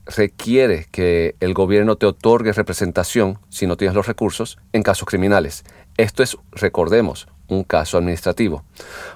requiere 0.06 0.88
que 0.92 1.36
el 1.40 1.54
gobierno 1.54 1.96
te 1.96 2.06
otorgue 2.06 2.52
representación, 2.52 3.40
si 3.50 3.68
no 3.68 3.78
tienes 3.78 3.96
los 3.96 4.08
recursos, 4.08 4.60
en 4.74 4.84
casos 4.84 5.08
criminales. 5.08 5.64
Esto 5.98 6.24
es, 6.24 6.38
recordemos, 6.52 7.28
un 7.48 7.64
caso 7.64 7.98
administrativo. 7.98 8.64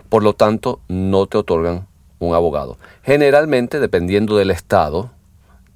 Por 0.10 0.24
lo 0.24 0.34
tanto, 0.34 0.80
no 0.88 1.28
te 1.28 1.38
otorgan 1.38 1.88
un 2.20 2.34
abogado. 2.34 2.78
Generalmente, 3.04 3.80
dependiendo 3.80 4.38
del 4.38 4.52
estado, 4.52 5.12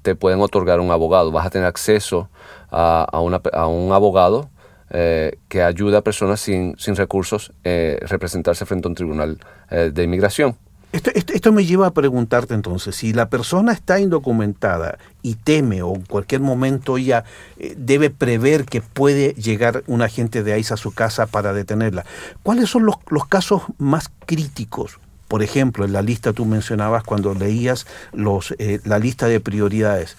te 0.02 0.14
pueden 0.14 0.40
otorgar 0.40 0.80
un 0.80 0.90
abogado. 0.90 1.30
Vas 1.30 1.46
a 1.46 1.50
tener 1.50 1.68
acceso 1.68 2.28
a, 2.70 3.04
a 3.04 3.66
un 3.66 3.92
abogado 3.92 4.50
eh, 4.92 5.38
que 5.48 5.62
ayude 5.62 5.96
a 5.96 6.02
personas 6.02 6.40
sin, 6.40 6.76
sin 6.78 6.94
recursos 6.96 7.52
eh, 7.64 7.98
representarse 8.02 8.64
frente 8.66 8.86
a 8.86 8.90
un 8.90 8.94
tribunal 8.94 9.38
eh, 9.70 9.90
de 9.92 10.02
inmigración. 10.04 10.56
Esto, 10.92 11.10
esto- 11.14 11.52
me 11.52 11.64
lleva 11.64 11.86
a 11.86 11.90
preguntarte 11.94 12.52
entonces, 12.52 12.94
si 12.96 13.14
la 13.14 13.30
persona 13.30 13.72
está 13.72 13.98
indocumentada 13.98 14.98
y 15.22 15.36
teme 15.36 15.80
o 15.82 15.94
en 15.94 16.02
cualquier 16.02 16.42
momento 16.42 16.98
ella 16.98 17.24
eh, 17.58 17.74
debe 17.78 18.10
prever 18.10 18.66
que 18.66 18.82
puede 18.82 19.32
llegar 19.32 19.82
un 19.86 20.02
agente 20.02 20.42
de 20.42 20.58
ICE 20.58 20.74
a 20.74 20.76
su 20.76 20.92
casa 20.92 21.26
para 21.26 21.54
detenerla, 21.54 22.04
¿cuáles 22.42 22.68
son 22.68 22.84
los, 22.84 22.96
los 23.08 23.26
casos 23.26 23.62
más 23.78 24.10
críticos? 24.26 24.98
Por 25.28 25.42
ejemplo, 25.42 25.86
en 25.86 25.94
la 25.94 26.02
lista 26.02 26.34
tú 26.34 26.44
mencionabas 26.44 27.04
cuando 27.04 27.32
leías 27.32 27.86
los, 28.12 28.54
la 28.84 28.98
lista 28.98 29.28
de 29.28 29.40
prioridades. 29.40 30.18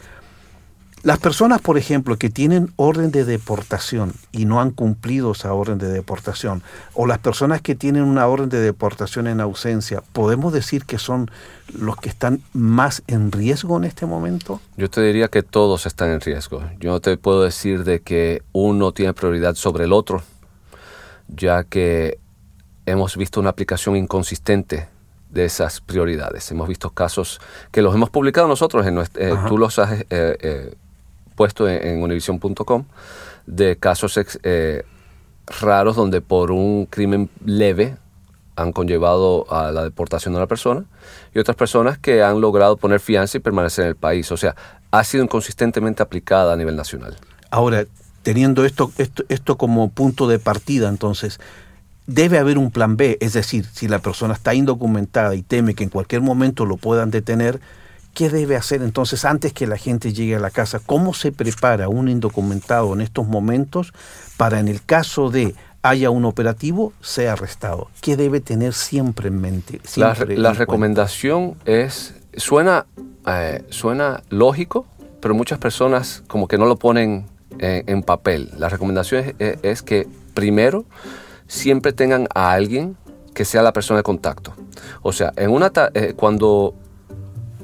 Las 1.04 1.20
personas, 1.20 1.60
por 1.60 1.78
ejemplo, 1.78 2.18
que 2.18 2.30
tienen 2.30 2.72
orden 2.78 3.12
de 3.12 3.26
deportación 3.26 4.14
y 4.32 4.46
no 4.46 4.62
han 4.62 4.72
cumplido 4.72 5.34
esa 5.34 5.54
orden 5.54 5.78
de 5.78 5.90
deportación, 5.90 6.64
o 6.94 7.06
las 7.06 7.20
personas 7.20 7.62
que 7.62 7.76
tienen 7.76 8.04
una 8.04 8.26
orden 8.26 8.48
de 8.48 8.62
deportación 8.62 9.28
en 9.28 9.42
ausencia, 9.42 10.02
¿podemos 10.14 10.54
decir 10.54 10.86
que 10.86 10.98
son 10.98 11.30
los 11.78 11.98
que 11.98 12.08
están 12.08 12.42
más 12.54 13.04
en 13.08 13.34
riesgo 13.34 13.76
en 13.76 13.84
este 13.84 14.06
momento? 14.06 14.62
Yo 14.78 14.90
te 14.90 15.02
diría 15.02 15.28
que 15.28 15.44
todos 15.44 15.86
están 15.86 16.10
en 16.10 16.22
riesgo. 16.22 16.64
Yo 16.80 16.92
no 16.92 17.02
te 17.02 17.18
puedo 17.18 17.44
decir 17.44 17.84
de 17.84 18.00
que 18.00 18.42
uno 18.54 18.94
tiene 18.94 19.14
prioridad 19.14 19.56
sobre 19.56 19.84
el 19.84 19.92
otro, 19.92 20.24
ya 21.28 21.66
que 21.66 22.18
hemos 22.86 23.18
visto 23.18 23.42
una 23.42 23.50
aplicación 23.50 23.98
inconsistente 23.98 24.88
de 25.30 25.44
esas 25.46 25.82
prioridades. 25.82 26.50
Hemos 26.52 26.68
visto 26.70 26.92
casos 26.92 27.42
que 27.72 27.82
los 27.82 27.94
hemos 27.94 28.10
publicado 28.10 28.48
nosotros, 28.48 28.86
en 28.88 28.96
nuestra- 28.96 29.30
eh, 29.30 29.36
tú 29.50 29.58
los 29.58 29.80
has 29.80 29.92
eh, 30.02 30.06
eh, 30.10 30.76
puesto 31.36 31.68
en, 31.68 32.02
univision.com, 32.02 32.86
de 33.46 33.78
casos 33.78 34.20
eh, 34.44 34.84
raros 35.62 35.96
donde 35.96 36.22
por 36.22 36.52
un 36.52 36.86
crimen 36.86 37.30
leve 37.46 37.98
han 38.56 38.72
conllevado 38.72 39.52
a 39.52 39.72
la 39.72 39.84
deportación 39.84 40.34
de 40.34 40.38
una 40.38 40.48
persona 40.48 40.86
y 41.34 41.40
otras 41.40 41.58
personas 41.58 41.98
que 41.98 42.24
han 42.24 42.40
logrado 42.40 42.78
poner 42.78 43.00
fianza 43.00 43.38
y 43.38 43.42
permanecer 43.42 43.86
en 43.86 43.90
el 43.90 43.96
país. 43.96 44.32
O 44.32 44.38
sea, 44.38 44.56
ha 44.92 45.04
sido 45.04 45.24
inconsistentemente 45.24 46.04
aplicada 46.04 46.54
a 46.54 46.56
nivel 46.56 46.76
nacional. 46.76 47.18
Ahora, 47.50 47.86
teniendo 48.22 48.64
esto, 48.66 48.92
esto, 48.98 49.24
esto 49.30 49.58
como 49.58 49.90
punto 49.90 50.28
de 50.28 50.40
partida, 50.40 50.88
entonces, 50.88 51.40
debe 52.06 52.38
haber 52.38 52.58
un 52.58 52.72
plan 52.72 52.98
B, 52.98 53.18
es 53.22 53.34
decir, 53.34 53.66
si 53.66 53.88
la 53.88 54.00
persona 54.00 54.34
está 54.34 54.54
indocumentada 54.54 55.36
y 55.36 55.42
teme 55.42 55.74
que 55.74 55.84
en 55.84 55.90
cualquier 55.90 56.22
momento 56.22 56.66
lo 56.66 56.78
puedan 56.78 57.12
detener, 57.12 57.60
¿qué 58.14 58.30
debe 58.30 58.56
hacer 58.56 58.82
entonces 58.82 59.26
antes 59.26 59.54
que 59.54 59.68
la 59.68 59.78
gente 59.78 60.14
llegue 60.14 60.36
a 60.36 60.40
la 60.40 60.52
casa? 60.52 60.80
¿Cómo 60.80 61.14
se 61.14 61.32
prepara 61.32 61.90
un 61.90 62.10
indocumentado 62.10 62.94
en 62.94 63.02
estos 63.02 63.28
momentos 63.28 63.94
para 64.38 64.60
en 64.60 64.68
el 64.68 64.84
caso 64.84 65.30
de 65.30 65.56
haya 65.82 66.10
un 66.10 66.26
operativo, 66.26 66.94
sea 67.02 67.34
arrestado? 67.34 67.90
¿Qué 68.02 68.16
debe 68.16 68.40
tener 68.40 68.74
siempre 68.74 69.28
en 69.28 69.42
mente? 69.42 69.82
La, 69.96 70.16
siempre 70.16 70.38
la 70.38 70.50
en 70.50 70.56
cuenta? 70.56 70.60
recomendación 70.60 71.56
es, 71.66 72.16
suena, 72.36 72.86
eh, 73.28 73.64
suena 73.70 74.24
lógico, 74.30 74.86
pero 75.20 75.34
muchas 75.34 75.60
personas 75.60 76.24
como 76.28 76.48
que 76.48 76.58
no 76.58 76.66
lo 76.66 76.78
ponen 76.78 77.26
en, 77.60 77.84
en 77.88 78.04
papel. 78.04 78.52
La 78.58 78.70
recomendación 78.70 79.36
es, 79.40 79.82
que 79.82 80.08
primero 80.34 80.86
siempre 81.48 81.94
tengan 81.94 82.28
a 82.34 82.52
alguien 82.52 82.98
que 83.34 83.46
sea 83.46 83.62
la 83.62 83.74
persona 83.74 83.98
de 83.98 84.04
contacto. 84.04 84.54
O 85.02 85.12
sea, 85.12 85.34
en 85.36 85.52
una 85.52 85.72
eh, 85.94 86.14
cuando 86.16 86.76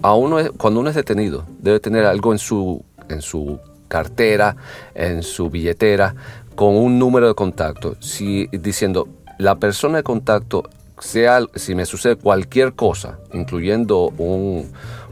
a 0.02 0.14
uno 0.16 0.40
es- 0.40 0.52
cuando 0.52 0.80
uno 0.80 0.90
es 0.90 0.96
detenido, 0.96 1.46
debe 1.60 1.80
tener 1.80 2.06
algo 2.06 2.32
en 2.32 2.40
su, 2.40 2.84
en 3.10 3.22
su 3.22 3.60
cartera, 3.88 4.56
en 4.96 5.24
su 5.24 5.50
billetera, 5.50 6.16
con 6.56 6.76
un 6.76 7.00
número 7.00 7.28
de 7.28 7.36
contacto, 7.36 7.96
si, 8.00 8.48
diciendo 8.48 9.08
la 9.38 9.56
persona 9.56 9.98
de 9.98 10.04
contacto, 10.04 10.64
sea, 11.00 11.40
si 11.56 11.76
me 11.76 11.86
sucede 11.86 12.18
cualquier 12.18 12.74
cosa, 12.74 13.18
incluyendo 13.34 14.08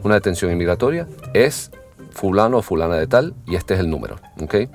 una 0.02 0.14
detención 0.14 0.52
inmigratoria, 0.52 1.06
es 1.32 1.70
fulano 2.10 2.58
o 2.58 2.62
fulana 2.62 2.96
de 2.96 3.06
tal 3.06 3.34
y 3.46 3.56
este 3.56 3.74
es 3.74 3.80
el 3.80 3.88
número. 3.88 4.16
¿okay? 4.42 4.68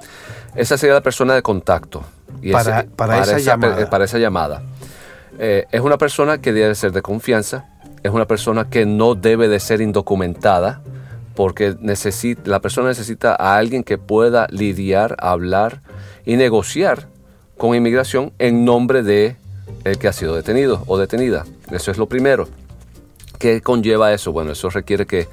Esa 0.55 0.77
sería 0.77 0.96
la 0.96 1.01
persona 1.01 1.36
de 1.36 1.41
contacto. 1.41 2.03
Y 2.41 2.51
para, 2.51 2.86
para, 2.96 3.22
esa, 3.22 3.38
llamada. 3.38 3.89
para, 3.89 4.05
esa, 4.05 4.17
llamada. 4.17 4.63
Eh, 5.39 5.65
es 5.72 5.82
una 5.82 5.98
persona 5.98 6.39
que 6.39 6.51
debe 6.51 6.74
ser 6.75 6.91
de 6.91 7.01
confianza, 7.01 7.65
es 8.03 8.12
una 8.12 8.27
persona 8.27 8.69
que 8.69 8.86
no 8.86 9.15
debe 9.15 9.48
de 9.48 9.60
ser 9.60 9.81
indocumentada, 9.81 10.81
porque 11.36 11.75
la 12.45 12.60
persona 12.60 12.89
necesita 12.89 13.33
a 13.33 13.57
alguien 13.57 13.83
que 13.83 13.98
pueda 13.98 14.48
lidiar, 14.51 15.15
hablar 15.19 15.81
y 16.25 16.36
negociar 16.36 17.07
con 17.57 17.75
inmigración 17.75 18.33
en 18.39 18.65
nombre 18.65 19.03
de 19.03 19.38
el 19.83 19.98
que 19.98 20.07
ha 20.07 20.13
sido 20.13 20.36
detenido 20.36 20.83
o 20.88 20.98
detenida. 20.98 21.45
Eso 21.72 21.91
es 21.91 21.98
lo 21.98 22.07
primero. 22.07 22.48
¿Qué 23.39 23.62
conlleva 23.62 24.13
eso? 24.13 24.31
Bueno, 24.31 24.51
eso 24.51 24.69
requiere 24.69 25.05
que 25.05 25.27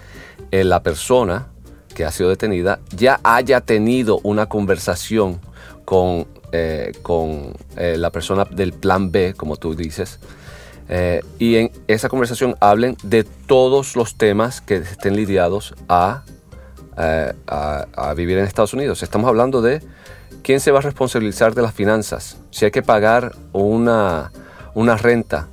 eh, 0.50 0.64
la 0.64 0.82
persona 0.82 1.48
que 1.94 2.04
ha 2.04 2.10
sido 2.10 2.30
detenida 2.30 2.80
ya 2.96 3.20
haya 3.22 3.60
tenido 3.60 4.20
una 4.22 4.46
conversación 4.46 5.40
con, 5.84 6.26
eh, 6.52 6.92
con 7.02 7.52
eh, 7.76 7.96
la 7.98 8.10
persona 8.10 8.44
del 8.44 8.72
plan 8.72 9.10
B, 9.10 9.34
como 9.36 9.56
tú 9.56 9.74
dices, 9.74 10.18
y 11.38 11.56
en 11.56 11.70
esa 11.87 12.09
conversación 12.09 12.56
hablen 12.59 12.97
de 13.04 13.23
todos 13.23 13.94
los 13.94 14.16
temas 14.16 14.61
que 14.61 14.76
estén 14.76 15.14
lidiados 15.14 15.75
a, 15.88 16.25
a, 16.97 18.14
vivir 18.16 18.38
en 18.38 18.44
Estados 18.44 18.75
Unidos. 18.75 19.02
Estamos 19.02 19.28
hablando 19.28 19.62
de 19.62 19.82
quién 20.42 20.59
se 20.59 20.73
va 20.73 20.80
a 20.80 20.82
responsabilizar 20.82 21.54
de 21.54 21.62
las 21.62 21.75
finanzas, 21.75 22.38
si 22.50 22.64
hay 22.64 22.70
que 22.70 22.82
pagar 22.82 23.32
una, 23.52 24.32
una 24.75 24.97
renta, 24.97 25.49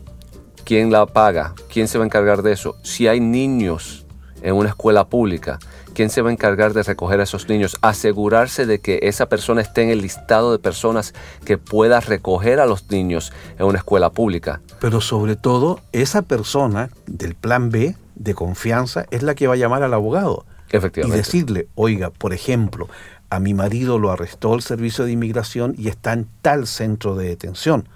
quién 0.65 0.91
la 0.91 1.05
paga, 1.05 1.53
quién 1.71 1.87
se 1.87 1.97
va 1.97 2.03
a 2.03 2.07
encargar 2.07 2.41
de 2.41 2.53
eso, 2.53 2.75
si 2.83 3.07
hay 3.07 3.19
niños 3.19 4.05
en 4.41 4.55
una 4.55 4.69
escuela 4.69 5.07
pública, 5.07 5.59
quién 5.97 6.11
se 6.11 6.21
va 6.21 6.29
a 6.29 6.31
encargar 6.31 6.75
de 6.75 6.83
recoger 6.83 7.19
a 7.19 7.23
esos 7.23 7.49
niños, 7.49 7.75
asegurarse 7.81 8.67
de 8.67 8.77
que 8.77 8.99
esa 9.01 9.29
persona 9.29 9.61
esté 9.61 9.81
en 9.81 9.89
el 9.89 10.03
listado 10.03 10.51
de 10.51 10.59
personas 10.59 11.15
que 11.43 11.57
pueda 11.57 11.99
recoger 12.01 12.59
a 12.59 12.67
los 12.67 12.91
niños 12.91 13.33
en 13.57 13.65
una 13.65 13.79
escuela 13.79 14.11
pública. 14.11 14.61
Pero 14.79 15.01
sobre 15.01 15.35
todo, 15.35 15.79
esa 15.93 16.21
persona 16.21 16.91
del 17.07 17.33
plan 17.33 17.71
B 17.71 17.95
de 18.13 18.35
confianza 18.35 19.07
es 19.09 19.23
la 19.23 19.33
que 19.33 19.47
va 19.47 19.55
a 19.55 19.57
llamar 19.57 19.81
al 19.81 19.95
abogado. 19.95 20.45
Efectivamente. 20.69 21.17
Y 21.17 21.19
decirle, 21.19 21.67
oiga, 21.73 22.11
por 22.11 22.31
ejemplo, 22.31 22.87
a 23.31 23.39
mi 23.39 23.55
marido 23.55 23.97
lo 23.97 24.11
arrestó 24.11 24.53
el 24.53 24.61
servicio 24.61 25.03
de 25.03 25.13
inmigración 25.13 25.73
y 25.79 25.87
está 25.87 26.13
en 26.13 26.27
tal 26.43 26.67
centro 26.67 27.15
de 27.15 27.27
detención. 27.29 27.89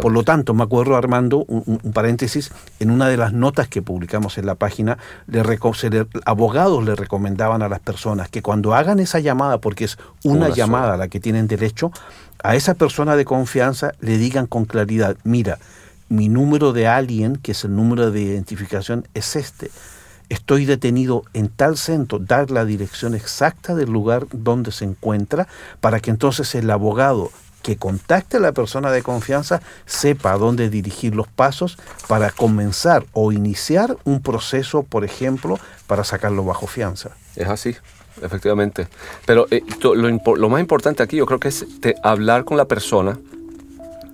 Por 0.00 0.12
lo 0.12 0.22
tanto, 0.22 0.54
me 0.54 0.62
acuerdo, 0.62 0.96
Armando, 0.96 1.44
un, 1.48 1.78
paréntesis, 1.92 2.50
en 2.80 2.90
una 2.90 3.08
de 3.08 3.16
las 3.16 3.32
notas 3.32 3.68
que 3.68 3.82
publicamos 3.82 4.38
en 4.38 4.46
la 4.46 4.54
página, 4.54 4.98
le, 5.26 5.44
abogados 6.24 6.84
le 6.84 6.94
recomendaban 6.94 7.62
a 7.62 7.68
las 7.68 7.80
personas 7.80 8.28
que 8.28 8.42
cuando 8.42 8.74
hagan 8.74 8.98
esa 8.98 9.20
llamada, 9.20 9.58
porque 9.58 9.84
es 9.84 9.98
una, 10.24 10.48
llamada 10.50 10.94
a 10.94 10.96
la 10.96 11.08
que 11.08 11.20
tienen 11.20 11.46
derecho, 11.46 11.92
a 12.42 12.54
esa 12.54 12.74
persona 12.74 13.16
de 13.16 13.24
confianza 13.24 13.92
le 14.00 14.18
digan 14.18 14.46
con 14.46 14.64
claridad, 14.64 15.16
mira, 15.24 15.58
mi 16.08 16.28
número 16.28 16.72
de 16.72 16.86
alien, 16.86 17.36
que 17.36 17.52
es 17.52 17.64
el 17.64 17.74
número 17.74 18.10
de 18.10 18.20
identificación, 18.20 19.08
es 19.14 19.36
este. 19.36 19.70
Estoy 20.28 20.64
detenido 20.64 21.22
en 21.34 21.48
tal 21.48 21.76
centro, 21.76 22.18
dar 22.18 22.50
la 22.50 22.64
dirección 22.64 23.14
exacta 23.14 23.74
del 23.74 23.90
lugar 23.90 24.26
donde 24.32 24.72
se 24.72 24.84
encuentra 24.84 25.46
para 25.80 26.00
que 26.00 26.10
entonces 26.10 26.54
el 26.56 26.70
abogado 26.70 27.30
que 27.66 27.76
contacte 27.76 28.36
a 28.36 28.40
la 28.40 28.52
persona 28.52 28.92
de 28.92 29.02
confianza 29.02 29.60
sepa 29.86 30.38
dónde 30.38 30.70
dirigir 30.70 31.16
los 31.16 31.26
pasos 31.26 31.76
para 32.06 32.30
comenzar 32.30 33.04
o 33.12 33.32
iniciar 33.32 33.96
un 34.04 34.22
proceso, 34.22 34.84
por 34.84 35.04
ejemplo, 35.04 35.58
para 35.88 36.04
sacarlo 36.04 36.44
bajo 36.44 36.68
fianza. 36.68 37.10
Es 37.34 37.48
así, 37.48 37.74
efectivamente. 38.22 38.86
Pero 39.26 39.48
eh, 39.50 39.64
lo, 39.82 40.48
más 40.48 40.60
importante 40.60 41.02
aquí 41.02 41.16
yo 41.16 41.26
creo 41.26 41.40
que 41.40 41.48
es 41.48 41.66
hablar 42.04 42.44
con 42.44 42.56
la 42.56 42.66
persona 42.66 43.18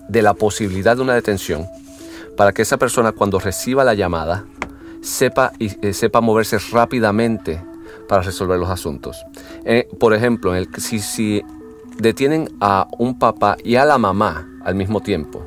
de 0.09 0.23
la 0.23 0.33
posibilidad 0.33 0.97
de 0.97 1.03
una 1.03 1.13
detención 1.13 1.67
para 2.39 2.53
que 2.53 2.63
esa 2.63 2.79
persona 2.79 3.13
cuando 3.13 3.39
reciba 3.39 3.85
la 3.85 3.93
llamada 3.93 4.47
sepa, 5.03 5.53
y, 5.59 5.87
eh, 5.87 5.93
sepa 5.93 6.23
moverse 6.23 6.57
rápidamente 6.73 7.63
para 8.09 8.23
resolver 8.23 8.59
los 8.59 8.71
asuntos. 8.71 9.23
Eh, 9.67 9.91
por 10.01 10.15
ejemplo, 10.15 10.55
el, 10.55 10.71
si, 10.79 11.01
si 11.01 11.45
detienen 11.99 12.49
a 12.61 12.89
un 12.99 13.19
papá 13.19 13.57
y 13.63 13.77
a 13.77 13.85
la 13.85 13.99
mamá 13.99 14.49
al 14.65 14.75
mismo 14.75 15.01
tiempo, 15.01 15.47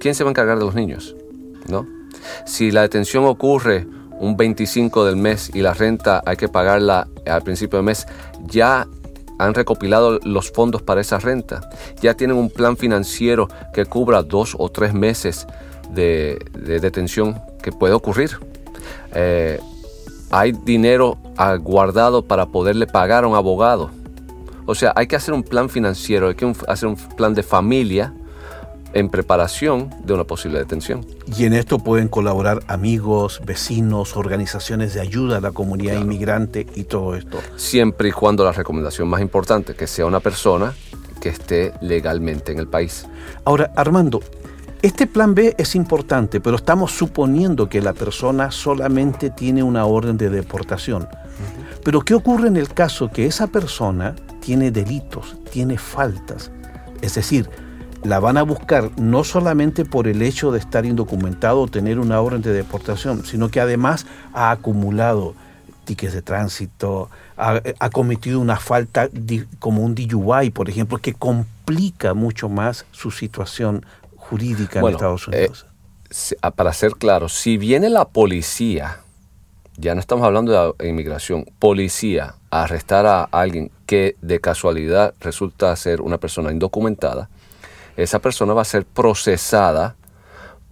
¿quién 0.00 0.14
se 0.14 0.24
va 0.24 0.30
a 0.30 0.32
encargar 0.32 0.58
de 0.58 0.64
los 0.64 0.74
niños? 0.74 1.16
¿No? 1.68 1.86
Si 2.44 2.70
la 2.70 2.82
detención 2.82 3.24
ocurre 3.24 3.86
un 4.18 4.36
25 4.36 5.04
del 5.04 5.16
mes 5.16 5.50
y 5.54 5.60
la 5.60 5.74
renta 5.74 6.22
hay 6.24 6.36
que 6.36 6.48
pagarla 6.48 7.08
al 7.26 7.42
principio 7.42 7.78
del 7.78 7.86
mes, 7.86 8.06
ya 8.46 8.86
han 9.38 9.54
recopilado 9.54 10.18
los 10.24 10.50
fondos 10.50 10.82
para 10.82 11.00
esa 11.00 11.18
renta, 11.18 11.68
ya 12.00 12.14
tienen 12.14 12.36
un 12.36 12.50
plan 12.50 12.76
financiero 12.76 13.48
que 13.74 13.84
cubra 13.84 14.22
dos 14.22 14.56
o 14.58 14.70
tres 14.70 14.94
meses 14.94 15.46
de, 15.90 16.38
detención 16.54 17.40
que 17.62 17.72
puede 17.72 17.94
ocurrir. 17.94 18.38
Eh, 19.14 19.60
hay 20.30 20.52
dinero 20.52 21.18
guardado 21.60 22.22
para 22.22 22.46
poderle 22.46 22.86
pagar 22.86 23.24
a 23.24 23.28
un 23.28 23.36
abogado 23.36 23.90
o 24.66 24.74
sea, 24.74 24.92
hay 24.96 25.06
que 25.06 25.16
hacer 25.16 25.32
un 25.32 25.42
plan 25.42 25.68
financiero, 25.68 26.28
hay 26.28 26.34
que 26.34 26.52
hacer 26.68 26.88
un 26.88 26.96
plan 26.96 27.34
de 27.34 27.42
familia 27.42 28.12
en 28.92 29.10
preparación 29.10 29.90
de 30.04 30.14
una 30.14 30.24
posible 30.24 30.58
detención. 30.58 31.04
Y 31.36 31.44
en 31.44 31.52
esto 31.52 31.78
pueden 31.78 32.08
colaborar 32.08 32.62
amigos, 32.66 33.42
vecinos, 33.44 34.16
organizaciones 34.16 34.94
de 34.94 35.00
ayuda 35.00 35.36
a 35.36 35.40
la 35.40 35.52
comunidad 35.52 36.00
inmigrante 36.00 36.66
y 36.74 36.84
todo 36.84 37.14
esto. 37.14 37.38
Siempre 37.56 38.08
y 38.08 38.12
cuando 38.12 38.44
la 38.44 38.52
recomendación 38.52 39.08
más 39.08 39.20
importante, 39.20 39.74
que 39.74 39.86
sea 39.86 40.06
una 40.06 40.20
persona 40.20 40.72
que 41.20 41.28
esté 41.28 41.74
legalmente 41.80 42.52
en 42.52 42.58
el 42.58 42.68
país. 42.68 43.06
Ahora, 43.44 43.70
Armando, 43.76 44.20
este 44.82 45.06
plan 45.06 45.34
B 45.34 45.54
es 45.58 45.74
importante, 45.74 46.40
pero 46.40 46.56
estamos 46.56 46.92
suponiendo 46.92 47.68
que 47.68 47.82
la 47.82 47.92
persona 47.92 48.50
solamente 48.50 49.30
tiene 49.30 49.62
una 49.62 49.84
orden 49.84 50.16
de 50.16 50.30
deportación. 50.30 51.08
Pero 51.84 52.00
¿qué 52.00 52.14
ocurre 52.14 52.48
en 52.48 52.56
el 52.56 52.72
caso 52.72 53.10
que 53.10 53.26
esa 53.26 53.46
persona 53.46 54.14
tiene 54.46 54.70
delitos, 54.70 55.36
tiene 55.50 55.76
faltas. 55.76 56.52
Es 57.02 57.16
decir, 57.16 57.50
la 58.04 58.20
van 58.20 58.36
a 58.36 58.44
buscar 58.44 58.92
no 58.96 59.24
solamente 59.24 59.84
por 59.84 60.06
el 60.06 60.22
hecho 60.22 60.52
de 60.52 60.60
estar 60.60 60.86
indocumentado 60.86 61.62
o 61.62 61.66
tener 61.66 61.98
una 61.98 62.20
orden 62.20 62.42
de 62.42 62.52
deportación, 62.52 63.26
sino 63.26 63.48
que 63.48 63.60
además 63.60 64.06
ha 64.32 64.52
acumulado 64.52 65.34
tickets 65.84 66.12
de 66.12 66.22
tránsito, 66.22 67.10
ha, 67.36 67.90
cometido 67.90 68.38
una 68.38 68.56
falta 68.56 69.08
como 69.58 69.82
un 69.82 69.96
DUI, 69.96 70.50
por 70.50 70.70
ejemplo, 70.70 70.98
que 70.98 71.12
complica 71.12 72.14
mucho 72.14 72.48
más 72.48 72.86
su 72.92 73.10
situación 73.10 73.84
jurídica 74.14 74.78
en 74.78 74.86
Estados 74.86 75.28
eh, 75.32 75.48
Unidos. 75.48 75.66
para 76.54 76.72
ser 76.72 76.92
claro, 76.92 77.28
si 77.28 77.58
viene 77.58 77.90
la 77.90 78.04
policía 78.04 79.00
ya 79.78 79.94
no 79.94 80.00
estamos 80.00 80.24
hablando 80.24 80.74
de 80.78 80.88
inmigración, 80.88 81.44
policía, 81.58 82.34
arrestar 82.50 83.06
a 83.06 83.24
alguien 83.24 83.70
que 83.86 84.16
de 84.22 84.40
casualidad 84.40 85.14
resulta 85.20 85.74
ser 85.76 86.00
una 86.00 86.18
persona 86.18 86.50
indocumentada, 86.50 87.28
esa 87.96 88.18
persona 88.18 88.52
va 88.52 88.62
a 88.62 88.66
ser 88.66 88.84
procesada 88.84 89.96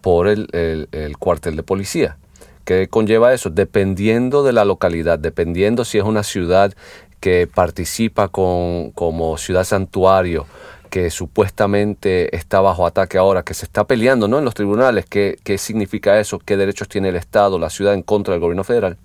por 0.01 0.29
el, 0.29 1.17
cuartel 1.19 1.57
de 1.57 1.63
policía. 1.63 2.19
¿Qué 2.65 2.89
conlleva 2.89 3.33
eso? 3.33 3.51
Dependiendo 3.51 4.43
de 4.43 4.53
la 4.53 4.65
localidad, 4.65 5.19
dependiendo 5.19 5.85
si 5.85 5.99
es 5.99 6.05
una 6.05 6.23
ciudad 6.23 6.75
que 7.21 7.47
participa 7.47 8.29
como 8.29 9.37
ciudad 9.39 9.65
santuario, 9.65 10.47
que 10.95 11.11
supuestamente 11.11 12.37
está 12.37 12.61
bajo 12.61 12.87
ataque 12.87 13.19
ahora, 13.19 13.43
que 13.43 13.53
se 13.53 13.65
está 13.65 13.83
peleando 13.83 14.29
¿no? 14.29 14.39
en 14.39 14.45
los 14.45 14.55
tribunales, 14.55 15.07
¿qué, 15.07 15.37
qué 15.43 15.59
significa 15.59 16.21
eso, 16.21 16.39
qué 16.39 16.57
derechos 16.57 16.89
tiene 16.89 17.09
el 17.09 17.17
Estado, 17.17 17.59
la 17.59 17.69
ciudad 17.69 17.95
en 17.95 18.03
contra 18.03 18.31
del 18.31 18.41
gobierno 18.41 18.63
federal. 18.63 18.97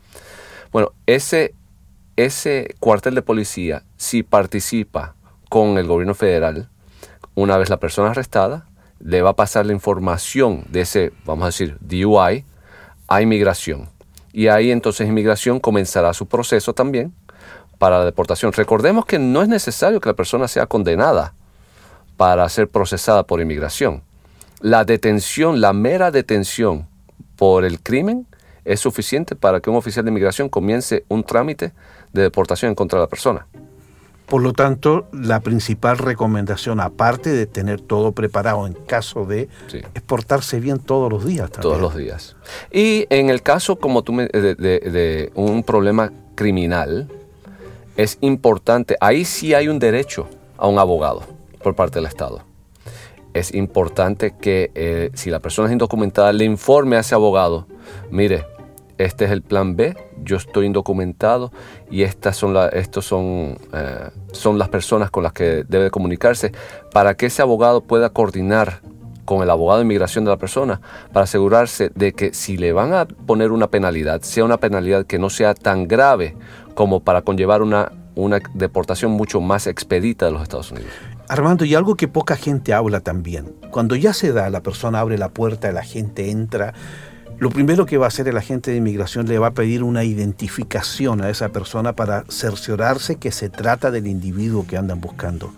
Bueno, 0.71 0.91
ese, 1.07 1.55
ese 2.15 2.75
cuartel 2.79 3.15
de 3.15 3.23
policía, 3.23 3.81
si 3.97 4.21
participa 4.21 5.15
con 5.49 5.79
el 5.79 5.87
gobierno 5.87 6.13
federal, 6.13 6.69
una 7.33 7.57
vez 7.57 7.71
la 7.71 7.77
persona 7.77 8.11
arrestada, 8.11 8.67
le 8.99 9.23
va 9.23 9.31
a 9.31 9.35
pasar 9.35 9.65
la 9.65 9.73
información 9.73 10.65
de 10.69 10.81
ese, 10.81 11.11
vamos 11.25 11.41
a 11.41 11.47
decir, 11.47 11.75
DUI 11.79 12.45
a 13.07 13.21
inmigración. 13.23 13.89
Y 14.31 14.49
ahí 14.49 14.69
entonces 14.69 15.07
inmigración 15.07 15.59
comenzará 15.59 16.13
su 16.13 16.27
proceso 16.27 16.71
también 16.75 17.15
para 17.79 17.97
la 17.97 18.05
deportación. 18.05 18.53
Recordemos 18.53 19.07
que 19.07 19.17
no 19.17 19.41
es 19.41 19.47
necesario 19.47 19.99
que 19.99 20.09
la 20.09 20.15
persona 20.15 20.47
sea 20.47 20.67
condenada 20.67 21.33
para 22.19 22.49
ser 22.49 22.67
procesada 22.67 23.23
por 23.23 23.39
inmigración. 23.39 24.01
La 24.59 24.83
detención, 24.83 25.61
la 25.61 25.71
mera 25.71 26.11
detención 26.11 26.85
por 27.37 27.63
el 27.63 27.79
crimen 27.79 28.27
es 28.65 28.81
suficiente 28.81 29.37
para 29.37 29.61
que 29.61 29.69
un 29.69 29.77
oficial 29.77 30.03
de 30.03 30.11
inmigración 30.11 30.49
comience 30.49 31.05
un 31.07 31.23
trámite 31.23 31.71
de 32.11 32.23
deportación 32.23 32.67
en 32.71 32.75
contra 32.75 32.99
de 32.99 33.05
la 33.05 33.07
persona. 33.09 33.47
Por 34.25 34.41
lo 34.41 34.51
tanto, 34.51 35.07
la 35.13 35.39
principal 35.39 35.97
recomendación, 35.97 36.81
aparte 36.81 37.29
de 37.29 37.45
tener 37.45 37.79
todo 37.79 38.11
preparado 38.11 38.67
en 38.67 38.73
caso 38.73 39.23
de, 39.25 39.47
Sí. 39.67 39.79
es 39.93 40.01
portarse 40.01 40.59
bien 40.59 40.79
todos 40.79 41.09
los 41.09 41.23
días. 41.25 41.49
también. 41.49 41.61
Todos 41.61 41.81
los 41.81 41.95
días. 41.95 42.35
Y 42.69 43.07
en 43.09 43.29
el 43.29 43.41
caso, 43.41 43.77
como 43.77 44.01
tú 44.03 44.11
me- 44.11 44.27
de, 44.27 44.55
de- 44.55 44.79
de 44.81 45.31
un 45.35 45.63
problema 45.63 46.11
criminal, 46.35 47.07
es 47.95 48.17
importante, 48.19 48.97
ahí 48.99 49.23
sí 49.23 49.53
hay 49.53 49.69
un 49.69 49.79
derecho 49.79 50.27
a 50.57 50.67
un 50.67 50.79
abogado 50.79 51.38
por 51.63 51.75
parte 51.75 51.99
del 51.99 52.05
Estado. 52.07 52.41
Es 53.33 53.53
importante 53.53 54.33
que 54.39 54.71
eh, 54.73 55.11
si 55.13 55.29
la 55.29 55.39
persona 55.39 55.67
es 55.67 55.71
indocumentada 55.73 56.33
le 56.33 56.45
informe 56.45 56.95
a 56.95 56.99
ese 57.01 57.13
abogado, 57.15 57.67
mire, 58.09 58.45
este 58.97 59.25
es 59.25 59.31
el 59.31 59.41
plan 59.43 59.75
B, 59.75 59.95
yo 60.23 60.35
estoy 60.35 60.65
indocumentado 60.65 61.51
y 61.89 62.03
estas 62.03 62.35
son, 62.35 62.53
la- 62.53 62.67
estos 62.69 63.05
son, 63.05 63.57
eh, 63.73 64.09
son 64.33 64.57
las 64.57 64.67
personas 64.69 65.09
con 65.11 65.23
las 65.23 65.31
que 65.31 65.63
debe 65.67 65.89
comunicarse 65.91 66.51
para 66.91 67.15
que 67.15 67.27
ese 67.27 67.41
abogado 67.41 67.81
pueda 67.81 68.09
coordinar 68.09 68.81
con 69.25 69.43
el 69.43 69.49
abogado 69.51 69.77
de 69.79 69.85
inmigración 69.85 70.25
de 70.25 70.31
la 70.31 70.37
persona 70.37 70.81
para 71.13 71.25
asegurarse 71.25 71.91
de 71.93 72.13
que 72.13 72.33
si 72.33 72.57
le 72.57 72.73
van 72.73 72.93
a 72.93 73.05
poner 73.05 73.51
una 73.51 73.67
penalidad, 73.67 74.21
sea 74.21 74.43
una 74.43 74.57
penalidad 74.57 75.05
que 75.05 75.19
no 75.19 75.29
sea 75.29 75.53
tan 75.53 75.87
grave 75.87 76.35
como 76.73 76.99
para 77.01 77.21
conllevar 77.21 77.61
una, 77.61 77.91
una 78.15 78.39
deportación 78.55 79.11
mucho 79.11 79.39
más 79.39 79.67
expedita 79.67 80.25
de 80.25 80.31
los 80.31 80.41
Estados 80.41 80.71
Unidos. 80.71 80.89
Armando, 81.29 81.63
y 81.63 81.75
algo 81.75 81.95
que 81.95 82.07
poca 82.07 82.35
gente 82.35 82.73
habla 82.73 83.01
también. 83.01 83.53
Cuando 83.69 83.95
ya 83.95 84.13
se 84.13 84.33
da, 84.33 84.49
la 84.49 84.61
persona 84.61 84.99
abre 84.99 85.19
la 85.19 85.29
puerta, 85.29 85.71
la 85.71 85.83
gente 85.83 86.31
entra. 86.31 86.73
Lo 87.37 87.51
primero 87.51 87.85
que 87.85 87.97
va 87.99 88.05
a 88.05 88.07
hacer 88.07 88.27
el 88.27 88.35
agente 88.35 88.71
de 88.71 88.77
inmigración 88.77 89.27
le 89.27 89.37
va 89.37 89.47
a 89.47 89.51
pedir 89.51 89.83
una 89.83 90.03
identificación 90.03 91.21
a 91.21 91.29
esa 91.29 91.49
persona 91.49 91.93
para 91.95 92.25
cerciorarse 92.29 93.17
que 93.17 93.31
se 93.31 93.47
trata 93.47 93.91
del 93.91 94.07
individuo 94.07 94.65
que 94.65 94.75
andan 94.75 95.01
buscando. 95.01 95.53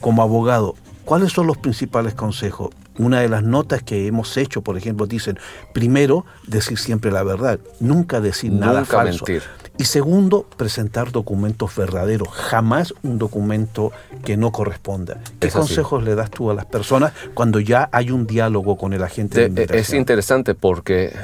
Como 0.00 0.20
abogado, 0.20 0.74
¿cuáles 1.06 1.32
son 1.32 1.46
los 1.46 1.56
principales 1.56 2.12
consejos? 2.12 2.74
Una 2.98 3.20
de 3.20 3.30
las 3.30 3.42
notas 3.42 3.82
que 3.82 4.06
hemos 4.06 4.36
hecho, 4.36 4.60
por 4.60 4.76
ejemplo, 4.76 5.06
dicen, 5.06 5.38
primero, 5.72 6.26
decir 6.46 6.78
siempre 6.78 7.10
la 7.10 7.22
verdad, 7.22 7.58
nunca 7.80 8.20
decir 8.20 8.52
nada 8.52 8.84
falso. 8.84 9.24
mentir. 9.24 9.42
Y 9.78 9.84
segundo, 9.84 10.46
presentar 10.56 11.12
documentos 11.12 11.76
verdaderos, 11.76 12.28
jamás 12.30 12.94
un 13.02 13.18
documento 13.18 13.92
que 14.24 14.36
no 14.38 14.50
corresponda. 14.50 15.20
¿Qué 15.38 15.48
Es 15.48 15.54
así. 15.56 15.66
consejos 15.66 16.02
le 16.02 16.14
das 16.14 16.30
tú 16.30 16.50
a 16.50 16.54
las 16.54 16.64
personas 16.64 17.12
cuando 17.34 17.60
ya 17.60 17.88
hay 17.92 18.10
un 18.10 18.26
diálogo 18.26 18.78
con 18.78 18.94
el 18.94 19.02
agente 19.02 19.40
de, 19.40 19.48
De- 19.50 19.62
es 19.64 19.68
inmigración? 19.68 19.98
interesante 19.98 20.54
porque 20.54 21.14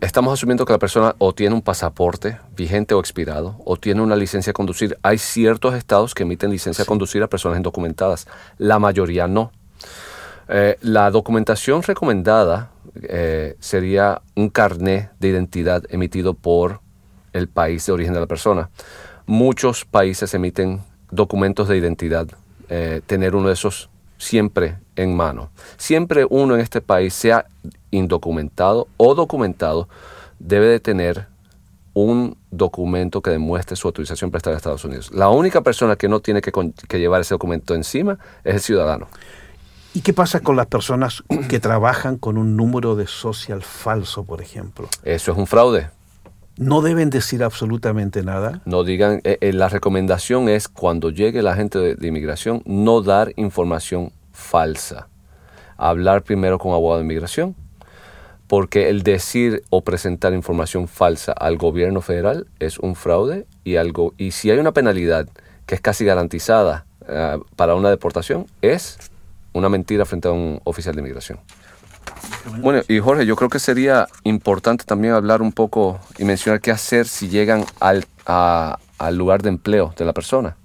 estamos 0.00 0.32
asumiendo 0.32 0.64
que 0.64 0.72
la 0.72 0.78
persona 0.78 1.14
o 1.18 1.34
tiene 1.34 1.54
un 1.54 1.60
pasaporte 1.60 2.38
vigente 2.56 2.94
o 2.94 3.00
expirado 3.00 3.56
o 3.66 3.76
tiene 3.76 4.00
una 4.00 4.16
licencia 4.16 4.52
a 4.52 4.54
conducir. 4.54 4.96
Hay 5.02 5.18
ciertos 5.18 5.74
estados 5.74 6.14
que 6.14 6.22
emiten 6.22 6.50
licencia 6.50 6.84
a 6.84 6.86
conducir 6.86 7.22
a 7.22 7.28
personas 7.28 7.58
indocumentadas. 7.58 8.26
La 8.56 8.78
mayoría 8.78 9.28
no. 9.28 9.52
Eh, 10.48 10.76
la 10.80 11.10
documentación 11.10 11.82
recomendada 11.82 12.70
eh, 13.02 13.54
sería 13.60 14.22
un 14.34 14.48
carné 14.48 15.10
de 15.20 15.28
identidad 15.28 15.84
emitido 15.88 16.34
por 16.34 16.80
el 17.32 17.48
país 17.48 17.86
de 17.86 17.92
origen 17.92 18.14
de 18.14 18.20
la 18.20 18.26
persona. 18.26 18.70
Muchos 19.26 19.84
países 19.84 20.34
emiten 20.34 20.80
documentos 21.10 21.68
de 21.68 21.76
identidad. 21.76 22.28
eh, 22.68 23.02
tener 23.06 23.34
uno 23.34 23.48
de 23.48 23.54
esos 23.54 23.90
siempre 24.16 24.78
en 24.96 25.14
mano. 25.14 25.50
Siempre 25.76 26.26
uno 26.28 26.54
en 26.54 26.60
este 26.60 26.80
país, 26.80 27.12
sea 27.12 27.44
indocumentado 27.90 28.88
o 28.96 29.14
documentado, 29.14 29.88
debe 30.38 30.66
de 30.68 30.80
tener 30.80 31.26
un 31.94 32.36
documento 32.50 33.20
que 33.20 33.30
demuestre 33.30 33.76
su 33.76 33.88
autorización 33.88 34.30
para 34.30 34.38
estar 34.38 34.52
en 34.52 34.56
Estados 34.56 34.84
Unidos. 34.84 35.10
La 35.12 35.28
única 35.28 35.60
persona 35.60 35.96
que 35.96 36.08
no 36.08 36.20
tiene 36.20 36.40
que, 36.40 36.52
llevar 36.98 37.20
ese 37.20 37.34
documento 37.34 37.74
encima 37.74 38.18
es 38.44 38.54
el 38.54 38.60
ciudadano. 38.60 39.08
¿Y 39.94 40.00
qué 40.00 40.14
pasa 40.14 40.40
con 40.40 40.56
las 40.56 40.66
personas 40.66 41.22
que 41.50 41.60
trabajan 41.60 42.16
con 42.16 42.38
un 42.38 42.56
número 42.56 42.96
de 42.96 43.06
social 43.06 43.62
falso, 43.62 44.24
por 44.24 44.40
ejemplo? 44.40 44.88
Eso 45.02 45.32
es 45.32 45.38
un 45.38 45.46
fraude. 45.46 45.90
No 46.56 46.82
deben 46.82 47.08
decir 47.08 47.42
absolutamente 47.42 48.22
nada. 48.22 48.60
No 48.66 48.84
digan, 48.84 49.20
eh, 49.24 49.38
eh, 49.40 49.52
la 49.52 49.68
recomendación 49.68 50.48
es 50.48 50.68
cuando 50.68 51.10
llegue 51.10 51.42
la 51.42 51.54
gente 51.54 51.78
de, 51.78 52.06
inmigración, 52.06 52.62
no 52.66 53.00
dar 53.00 53.32
información 53.36 54.12
falsa. 54.32 55.08
Hablar 55.78 56.22
primero 56.22 56.58
con 56.58 56.72
abogado 56.72 56.98
de 56.98 57.04
inmigración, 57.04 57.56
porque 58.46 58.90
el 58.90 59.02
decir 59.02 59.62
o 59.70 59.80
presentar 59.82 60.34
información 60.34 60.88
falsa 60.88 61.32
al 61.32 61.56
gobierno 61.56 62.02
federal 62.02 62.46
es 62.58 62.78
un 62.78 62.94
fraude 62.96 63.46
y 63.64 63.76
algo 63.76 64.12
y 64.18 64.32
si 64.32 64.50
hay 64.50 64.58
una 64.58 64.72
penalidad 64.72 65.26
que 65.64 65.74
es 65.74 65.80
casi 65.80 66.04
garantizada 66.04 66.84
eh, 67.08 67.38
para 67.56 67.74
una 67.74 67.88
deportación 67.88 68.46
es 68.60 68.98
una 69.54 69.70
mentira 69.70 70.04
frente 70.04 70.28
a 70.28 70.32
un 70.32 70.60
oficial 70.64 70.94
de 70.94 71.00
inmigración. 71.00 71.38
Bueno, 72.60 72.82
y 72.88 72.98
Jorge, 72.98 73.24
yo 73.24 73.36
creo 73.36 73.48
que 73.48 73.58
sería 73.58 74.08
importante 74.24 74.84
también 74.84 75.14
hablar 75.14 75.42
un 75.42 75.52
poco 75.52 76.00
y 76.18 76.24
mencionar 76.24 76.60
qué 76.60 76.70
hacer 76.70 77.06
si 77.06 77.28
llegan 77.28 77.64
al, 77.80 78.04
al 78.26 79.16
lugar 79.16 79.42
de 79.42 79.48
empleo 79.50 79.94
de 79.96 80.04
la 80.04 80.12
persona. 80.12 80.56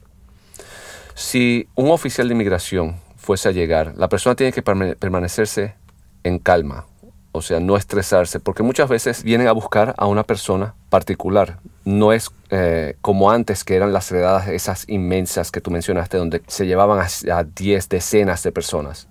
Si 1.16 1.68
un 1.76 1.92
oficial 1.92 2.28
de 2.28 2.34
inmigración 2.34 2.98
fuese 3.18 3.50
a 3.50 3.52
llegar, 3.52 3.94
la 3.98 4.10
persona 4.10 4.36
tiene 4.36 4.52
que 4.54 4.64
permane- 4.64 4.96
permanecerse 4.96 5.76
en 6.24 6.40
calma, 6.40 6.86
o 7.32 7.42
sea, 7.42 7.60
no 7.60 7.78
estresarse, 7.78 8.40
porque 8.40 8.64
muchas 8.64 8.90
veces 8.90 9.24
vienen 9.24 9.48
a 9.48 9.52
buscar 9.52 9.94
a 9.98 10.06
una 10.08 10.24
persona 10.24 10.74
particular. 10.90 11.60
No 11.86 12.14
es 12.14 12.32
eh, 12.50 12.96
como 13.02 13.32
antes, 13.32 13.64
que 13.64 13.76
eran 13.76 13.94
las 13.94 14.12
redadas 14.12 14.48
esas 14.48 14.88
inmensas 14.90 15.52
que 15.52 15.62
tú 15.62 15.72
mencionaste, 15.72 16.18
donde 16.18 16.42
se 16.48 16.66
llevaban 16.66 17.00
a 17.32 17.44
10 17.44 17.90
decenas 17.90 18.44
de 18.44 18.52
personas. 18.52 19.08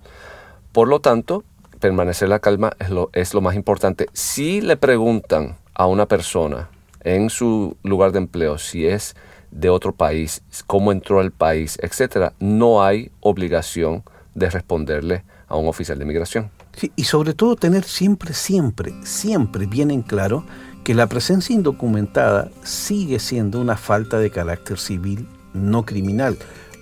Por 0.71 0.87
lo 0.87 0.99
tanto, 0.99 1.43
permanecer 1.79 2.29
la 2.29 2.39
calma 2.39 2.73
es 3.13 3.33
lo, 3.33 3.41
más 3.41 3.55
importante. 3.55 4.07
Si 4.13 4.61
le 4.61 4.77
preguntan 4.77 5.57
a 5.73 5.85
una 5.87 6.05
persona 6.05 6.69
en 7.01 7.29
su 7.29 7.77
lugar 7.83 8.11
de 8.11 8.19
empleo 8.19 8.57
si 8.57 8.87
es 8.87 9.15
de 9.51 9.69
otro 9.69 9.93
país, 9.93 10.41
cómo 10.65 10.91
entró 10.91 11.19
al 11.19 11.31
país, 11.31 11.77
etcétera, 11.81 12.33
no 12.39 12.83
hay 12.83 13.11
obligación 13.21 14.03
de 14.35 14.49
responderle 14.49 15.23
a 15.47 15.55
un 15.55 15.67
oficial 15.67 15.97
de 15.97 16.05
migración. 16.05 16.51
Sí, 16.75 16.91
y 16.95 17.05
sobre 17.05 17.33
todo 17.33 17.55
tener 17.55 17.83
siempre, 17.83 18.33
siempre, 18.33 18.93
siempre 19.03 19.65
bien 19.65 19.89
en 19.89 20.01
claro 20.01 20.43
que 20.83 20.93
la 20.93 21.07
presencia 21.07 21.55
indocumentada 21.55 22.49
sigue 22.63 23.19
siendo 23.19 23.59
una 23.59 23.77
falta 23.77 24.19
de 24.19 24.29
carácter 24.29 24.77
civil 24.77 25.27
no 25.53 25.85
criminal, 25.85 26.37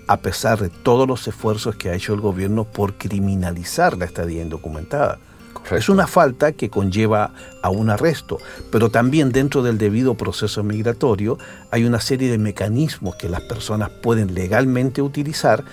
a 0.07 0.17
pesar 0.17 0.59
de 0.59 0.69
todos 0.69 1.07
los 1.07 1.27
esfuerzos 1.27 1.75
que 1.75 1.89
ha 1.89 1.95
hecho 1.95 2.13
el 2.13 2.21
gobierno 2.21 2.65
por 2.65 2.95
criminalizar 2.95 3.97
la 3.97 4.05
estadía 4.05 4.41
indocumentada. 4.41 5.19
Correcto. 5.53 5.75
Es 5.77 5.89
una 5.89 6.05
falta 6.05 6.51
que 6.51 6.69
conlleva 6.69 7.31
a 7.63 7.69
un 7.69 7.89
arresto, 7.89 8.37
pero 8.71 8.89
también 8.89 9.31
dentro 9.31 9.63
del 9.63 9.77
debido 9.77 10.15
proceso 10.15 10.63
migratorio 10.63 11.37
hay 11.71 11.85
una 11.85 11.99
serie 11.99 12.29
de 12.29 12.37
mecanismos 12.37 13.15
que 13.15 13.29
las 13.29 13.41
personas 13.41 13.89
pueden 13.89 14.35
legalmente 14.35 15.01
utilizar, 15.01 15.63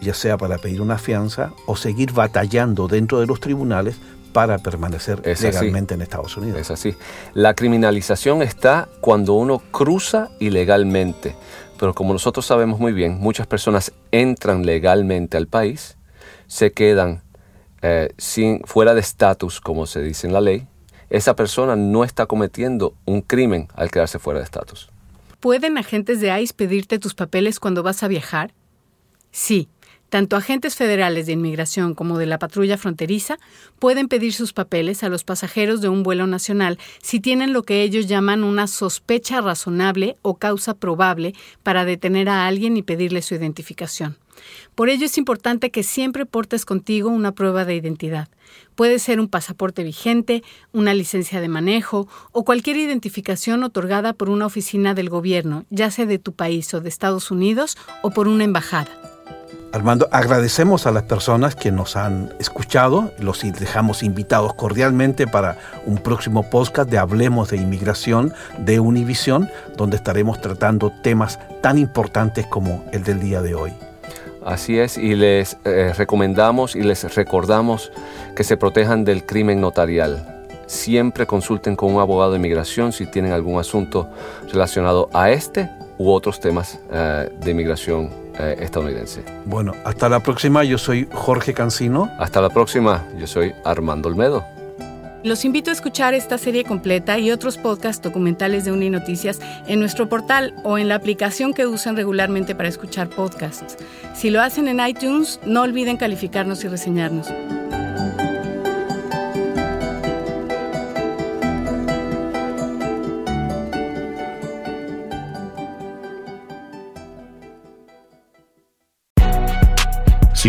ya 0.00 0.14
sea 0.14 0.36
para 0.36 0.58
pedir 0.58 0.80
una 0.80 0.98
fianza 0.98 1.52
o 1.66 1.74
seguir 1.74 2.12
batallando 2.12 2.86
dentro 2.86 3.18
de 3.18 3.26
los 3.26 3.40
tribunales 3.40 3.96
para 4.32 4.58
permanecer 4.58 5.20
Es 5.24 5.42
legalmente 5.42 5.94
en 5.94 6.02
Estados 6.02 6.36
Unidos. 6.36 6.60
Es 6.60 6.70
así. 6.70 6.94
La 7.34 7.54
criminalización 7.54 8.42
está 8.42 8.88
cuando 9.00 9.34
uno 9.34 9.60
cruza 9.70 10.30
ilegalmente. 10.38 11.34
Pero 11.80 11.94
como 11.94 12.12
nosotros 12.12 12.44
sabemos 12.44 12.78
muy 12.78 12.92
bien, 12.92 13.18
muchas 13.18 13.46
personas 13.46 13.94
entran 14.12 14.66
legalmente 14.66 15.38
al 15.38 15.46
país, 15.46 15.96
se 16.46 16.72
quedan 16.72 17.22
eh, 17.80 18.12
sin, 18.18 18.60
fuera 18.64 18.92
de 18.92 19.00
estatus, 19.00 19.62
como 19.62 19.86
se 19.86 20.02
dice 20.02 20.26
en 20.26 20.34
la 20.34 20.42
ley. 20.42 20.66
Esa 21.08 21.34
persona 21.34 21.76
no 21.76 22.04
está 22.04 22.26
cometiendo 22.26 22.94
un 23.06 23.22
crimen 23.22 23.68
al 23.74 23.90
quedarse 23.90 24.18
fuera 24.18 24.40
de 24.40 24.44
estatus. 24.44 24.90
¿Pueden 25.40 25.78
agentes 25.78 26.20
de 26.20 26.38
ICE 26.38 26.52
pedirte 26.52 26.98
tus 26.98 27.14
papeles 27.14 27.58
cuando 27.58 27.82
vas 27.82 28.02
a 28.02 28.08
viajar? 28.08 28.52
Sí. 29.32 29.70
Tanto 30.10 30.36
agentes 30.36 30.74
federales 30.74 31.26
de 31.26 31.32
inmigración 31.32 31.94
como 31.94 32.18
de 32.18 32.26
la 32.26 32.40
patrulla 32.40 32.76
fronteriza 32.76 33.38
pueden 33.78 34.08
pedir 34.08 34.32
sus 34.32 34.52
papeles 34.52 35.04
a 35.04 35.08
los 35.08 35.22
pasajeros 35.22 35.80
de 35.80 35.88
un 35.88 36.02
vuelo 36.02 36.26
nacional 36.26 36.78
si 37.00 37.20
tienen 37.20 37.52
lo 37.52 37.62
que 37.62 37.82
ellos 37.82 38.08
llaman 38.08 38.42
una 38.42 38.66
sospecha 38.66 39.40
razonable 39.40 40.16
o 40.22 40.36
causa 40.36 40.74
probable 40.74 41.32
para 41.62 41.84
detener 41.84 42.28
a 42.28 42.48
alguien 42.48 42.76
y 42.76 42.82
pedirle 42.82 43.22
su 43.22 43.36
identificación. 43.36 44.18
Por 44.74 44.88
ello 44.88 45.06
es 45.06 45.16
importante 45.16 45.70
que 45.70 45.84
siempre 45.84 46.26
portes 46.26 46.64
contigo 46.64 47.08
una 47.10 47.32
prueba 47.32 47.64
de 47.64 47.76
identidad. 47.76 48.28
Puede 48.74 48.98
ser 48.98 49.20
un 49.20 49.28
pasaporte 49.28 49.84
vigente, 49.84 50.42
una 50.72 50.92
licencia 50.92 51.40
de 51.40 51.48
manejo 51.48 52.08
o 52.32 52.44
cualquier 52.44 52.78
identificación 52.78 53.62
otorgada 53.62 54.12
por 54.12 54.28
una 54.28 54.46
oficina 54.46 54.94
del 54.94 55.08
gobierno, 55.08 55.66
ya 55.70 55.90
sea 55.92 56.06
de 56.06 56.18
tu 56.18 56.32
país 56.32 56.72
o 56.74 56.80
de 56.80 56.88
Estados 56.88 57.30
Unidos 57.30 57.76
o 58.02 58.10
por 58.10 58.26
una 58.26 58.42
embajada. 58.44 58.99
Armando, 59.72 60.08
agradecemos 60.10 60.88
a 60.88 60.90
las 60.90 61.04
personas 61.04 61.54
que 61.54 61.70
nos 61.70 61.94
han 61.94 62.34
escuchado, 62.40 63.12
los 63.20 63.40
dejamos 63.40 64.02
invitados 64.02 64.52
cordialmente 64.54 65.28
para 65.28 65.58
un 65.86 65.98
próximo 65.98 66.50
podcast 66.50 66.90
de 66.90 66.98
Hablemos 66.98 67.50
de 67.50 67.58
Inmigración 67.58 68.34
de 68.58 68.80
Univisión, 68.80 69.48
donde 69.76 69.96
estaremos 69.96 70.40
tratando 70.40 70.90
temas 71.02 71.38
tan 71.60 71.78
importantes 71.78 72.46
como 72.46 72.84
el 72.90 73.04
del 73.04 73.20
día 73.20 73.42
de 73.42 73.54
hoy. 73.54 73.72
Así 74.44 74.76
es, 74.76 74.98
y 74.98 75.14
les 75.14 75.56
eh, 75.64 75.92
recomendamos 75.96 76.74
y 76.74 76.82
les 76.82 77.14
recordamos 77.14 77.92
que 78.34 78.42
se 78.42 78.56
protejan 78.56 79.04
del 79.04 79.24
crimen 79.24 79.60
notarial. 79.60 80.46
Siempre 80.66 81.26
consulten 81.26 81.76
con 81.76 81.94
un 81.94 82.00
abogado 82.00 82.32
de 82.32 82.38
inmigración 82.38 82.92
si 82.92 83.06
tienen 83.06 83.30
algún 83.30 83.60
asunto 83.60 84.08
relacionado 84.50 85.08
a 85.12 85.30
este 85.30 85.70
u 85.96 86.10
otros 86.10 86.40
temas 86.40 86.80
eh, 86.90 87.30
de 87.38 87.50
inmigración 87.52 88.29
eh, 88.40 88.56
estadounidense. 88.60 89.22
Bueno, 89.44 89.74
hasta 89.84 90.08
la 90.08 90.20
próxima. 90.20 90.64
Yo 90.64 90.78
soy 90.78 91.08
Jorge 91.12 91.54
Cancino. 91.54 92.10
Hasta 92.18 92.40
la 92.40 92.50
próxima. 92.50 93.04
Yo 93.18 93.26
soy 93.26 93.52
Armando 93.64 94.08
Olmedo. 94.08 94.44
Los 95.22 95.44
invito 95.44 95.68
a 95.68 95.74
escuchar 95.74 96.14
esta 96.14 96.38
serie 96.38 96.64
completa 96.64 97.18
y 97.18 97.30
otros 97.30 97.58
podcasts 97.58 98.02
documentales 98.02 98.64
de 98.64 98.72
Uninoticias 98.72 99.38
en 99.66 99.78
nuestro 99.78 100.08
portal 100.08 100.54
o 100.64 100.78
en 100.78 100.88
la 100.88 100.94
aplicación 100.94 101.52
que 101.52 101.66
usan 101.66 101.94
regularmente 101.94 102.54
para 102.54 102.70
escuchar 102.70 103.10
podcasts. 103.10 103.76
Si 104.14 104.30
lo 104.30 104.40
hacen 104.40 104.66
en 104.66 104.80
iTunes, 104.80 105.38
no 105.44 105.60
olviden 105.62 105.98
calificarnos 105.98 106.64
y 106.64 106.68
reseñarnos. 106.68 107.28